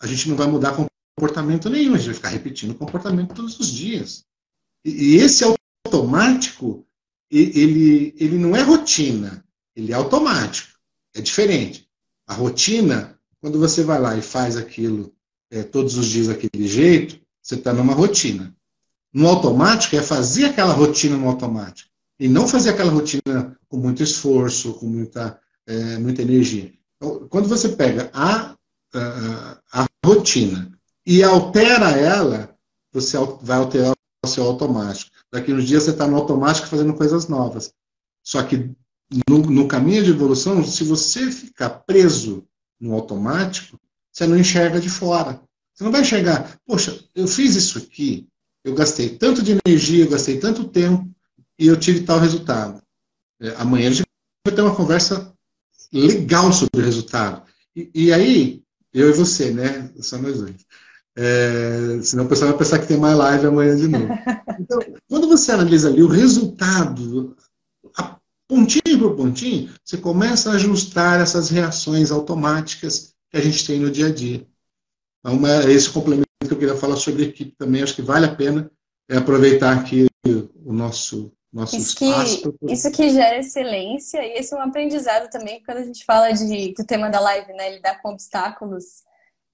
[0.05, 0.77] a gente não vai mudar
[1.17, 4.25] comportamento nenhum, a gente vai ficar repetindo o comportamento todos os dias.
[4.85, 5.45] E, e esse
[5.87, 6.87] automático,
[7.31, 9.45] ele, ele não é rotina,
[9.75, 10.79] ele é automático.
[11.15, 11.89] É diferente.
[12.27, 15.15] A rotina, quando você vai lá e faz aquilo
[15.51, 18.55] é, todos os dias daquele jeito, você está numa rotina
[19.15, 21.89] no automático é fazer aquela rotina no automático.
[22.19, 26.73] E não fazer aquela rotina com muito esforço, com muita, é, muita energia.
[26.97, 28.54] Então, quando você pega a,
[28.95, 30.71] a, a, rotina
[31.07, 32.57] e altera ela,
[32.93, 33.93] você vai alterar
[34.25, 35.11] o seu automático.
[35.33, 37.73] Daqui uns dias você está no automático fazendo coisas novas.
[38.23, 38.71] Só que
[39.29, 42.47] no, no caminho de evolução, se você ficar preso
[42.81, 43.79] no automático,
[44.13, 45.43] você não enxerga de fora.
[45.75, 48.29] Você não vai enxergar, poxa, eu fiz isso aqui,
[48.65, 51.09] eu gastei tanto de energia, eu gastei tanto tempo
[51.59, 52.81] e eu tive tal resultado.
[53.41, 54.07] É, amanhã a gente
[54.47, 55.35] vai ter uma conversa
[55.93, 57.43] legal sobre o resultado.
[57.75, 58.64] E, e aí,
[58.95, 59.91] eu e você, né?
[60.01, 60.65] Só nós dois.
[61.17, 64.09] É, senão o pessoal vai pensar que tem mais live amanhã de novo.
[64.57, 64.79] Então,
[65.09, 67.37] quando você analisa ali o resultado,
[67.99, 68.17] a
[68.49, 73.91] pontinho por pontinho, você começa a ajustar essas reações automáticas que a gente tem no
[73.91, 74.47] dia a dia.
[75.19, 78.35] Então, é esse complemento que eu queria falar sobre equipe também, acho que vale a
[78.35, 78.71] pena
[79.09, 84.57] é aproveitar aqui o nosso nosso isso que, isso que gera excelência e esse é
[84.57, 88.11] um aprendizado também quando a gente fala de o tema da live, né, lidar com
[88.11, 89.05] obstáculos.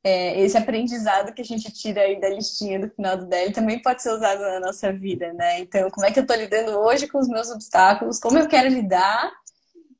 [0.02, 3.82] É, esse aprendizado que a gente tira aí da listinha do final do DL também
[3.82, 5.60] pode ser usado na nossa vida, né?
[5.60, 8.18] Então, como é que eu estou lidando hoje com os meus obstáculos?
[8.18, 9.30] Como eu quero lidar?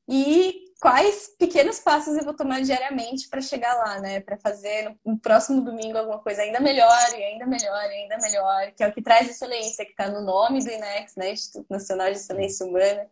[0.08, 4.20] E quais pequenos passos eu vou tomar diariamente para chegar lá, né?
[4.20, 8.72] Para fazer no, próximo domingo alguma coisa ainda melhor, e ainda melhor, e ainda melhor,
[8.74, 11.32] que é o que traz excelência, que está no nome do INEX, né?
[11.32, 13.06] Instituto Nacional de Excelência Humana,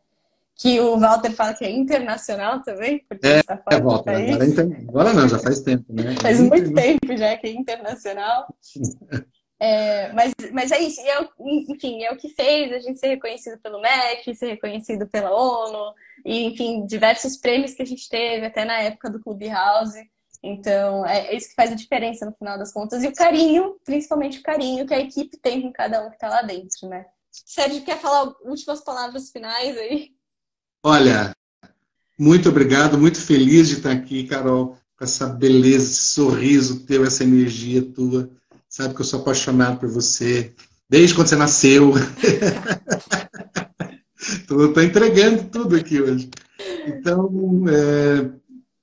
[0.56, 4.44] que o Walter fala que é internacional também, porque é, está fora é, Walter, agora,
[4.88, 6.16] agora, não, já faz tempo, né?
[6.22, 8.46] Faz muito tempo já que é internacional.
[9.60, 13.58] É, mas, mas é isso, é, enfim, é o que fez a gente ser reconhecido
[13.58, 15.94] pelo MEC, ser reconhecido pela ONU,
[16.28, 19.98] e enfim, diversos prêmios que a gente teve, até na época do Clubhouse.
[20.42, 23.02] Então, é, é isso que faz a diferença no final das contas.
[23.02, 26.28] E o carinho, principalmente o carinho que a equipe tem com cada um que está
[26.28, 27.06] lá dentro, né?
[27.32, 30.10] Sérgio, quer falar últimas palavras finais aí?
[30.82, 31.34] Olha,
[32.18, 37.24] muito obrigado, muito feliz de estar aqui, Carol, com essa beleza, esse sorriso teu, essa
[37.24, 38.30] energia tua.
[38.68, 40.54] Sabe que eu sou apaixonado por você
[40.90, 41.94] desde quando você nasceu.
[44.51, 46.30] Estou entregando tudo aqui hoje.
[46.86, 47.28] Então,
[47.68, 48.30] é,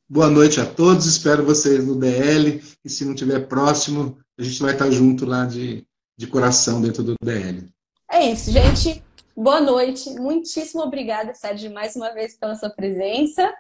[0.07, 1.07] boa noite a todos.
[1.07, 2.63] Espero vocês no DL.
[2.84, 5.84] E se não estiver próximo, a gente vai estar junto lá de,
[6.16, 7.68] de coração dentro do DL.
[8.11, 9.03] É isso, gente.
[9.36, 10.11] Boa noite.
[10.11, 13.51] Muitíssimo obrigada, Sérgio, mais uma vez pela sua presença.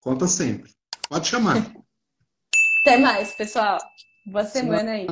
[0.00, 0.72] Conta sempre.
[1.06, 1.70] Pode chamar.
[2.80, 3.78] Até mais, pessoal.
[4.24, 5.06] Boa semana aí.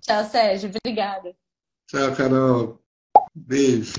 [0.00, 0.70] Tchau, Sérgio.
[0.84, 1.34] Obrigada.
[1.88, 2.80] Tchau, Carol.
[3.34, 3.94] Beijo.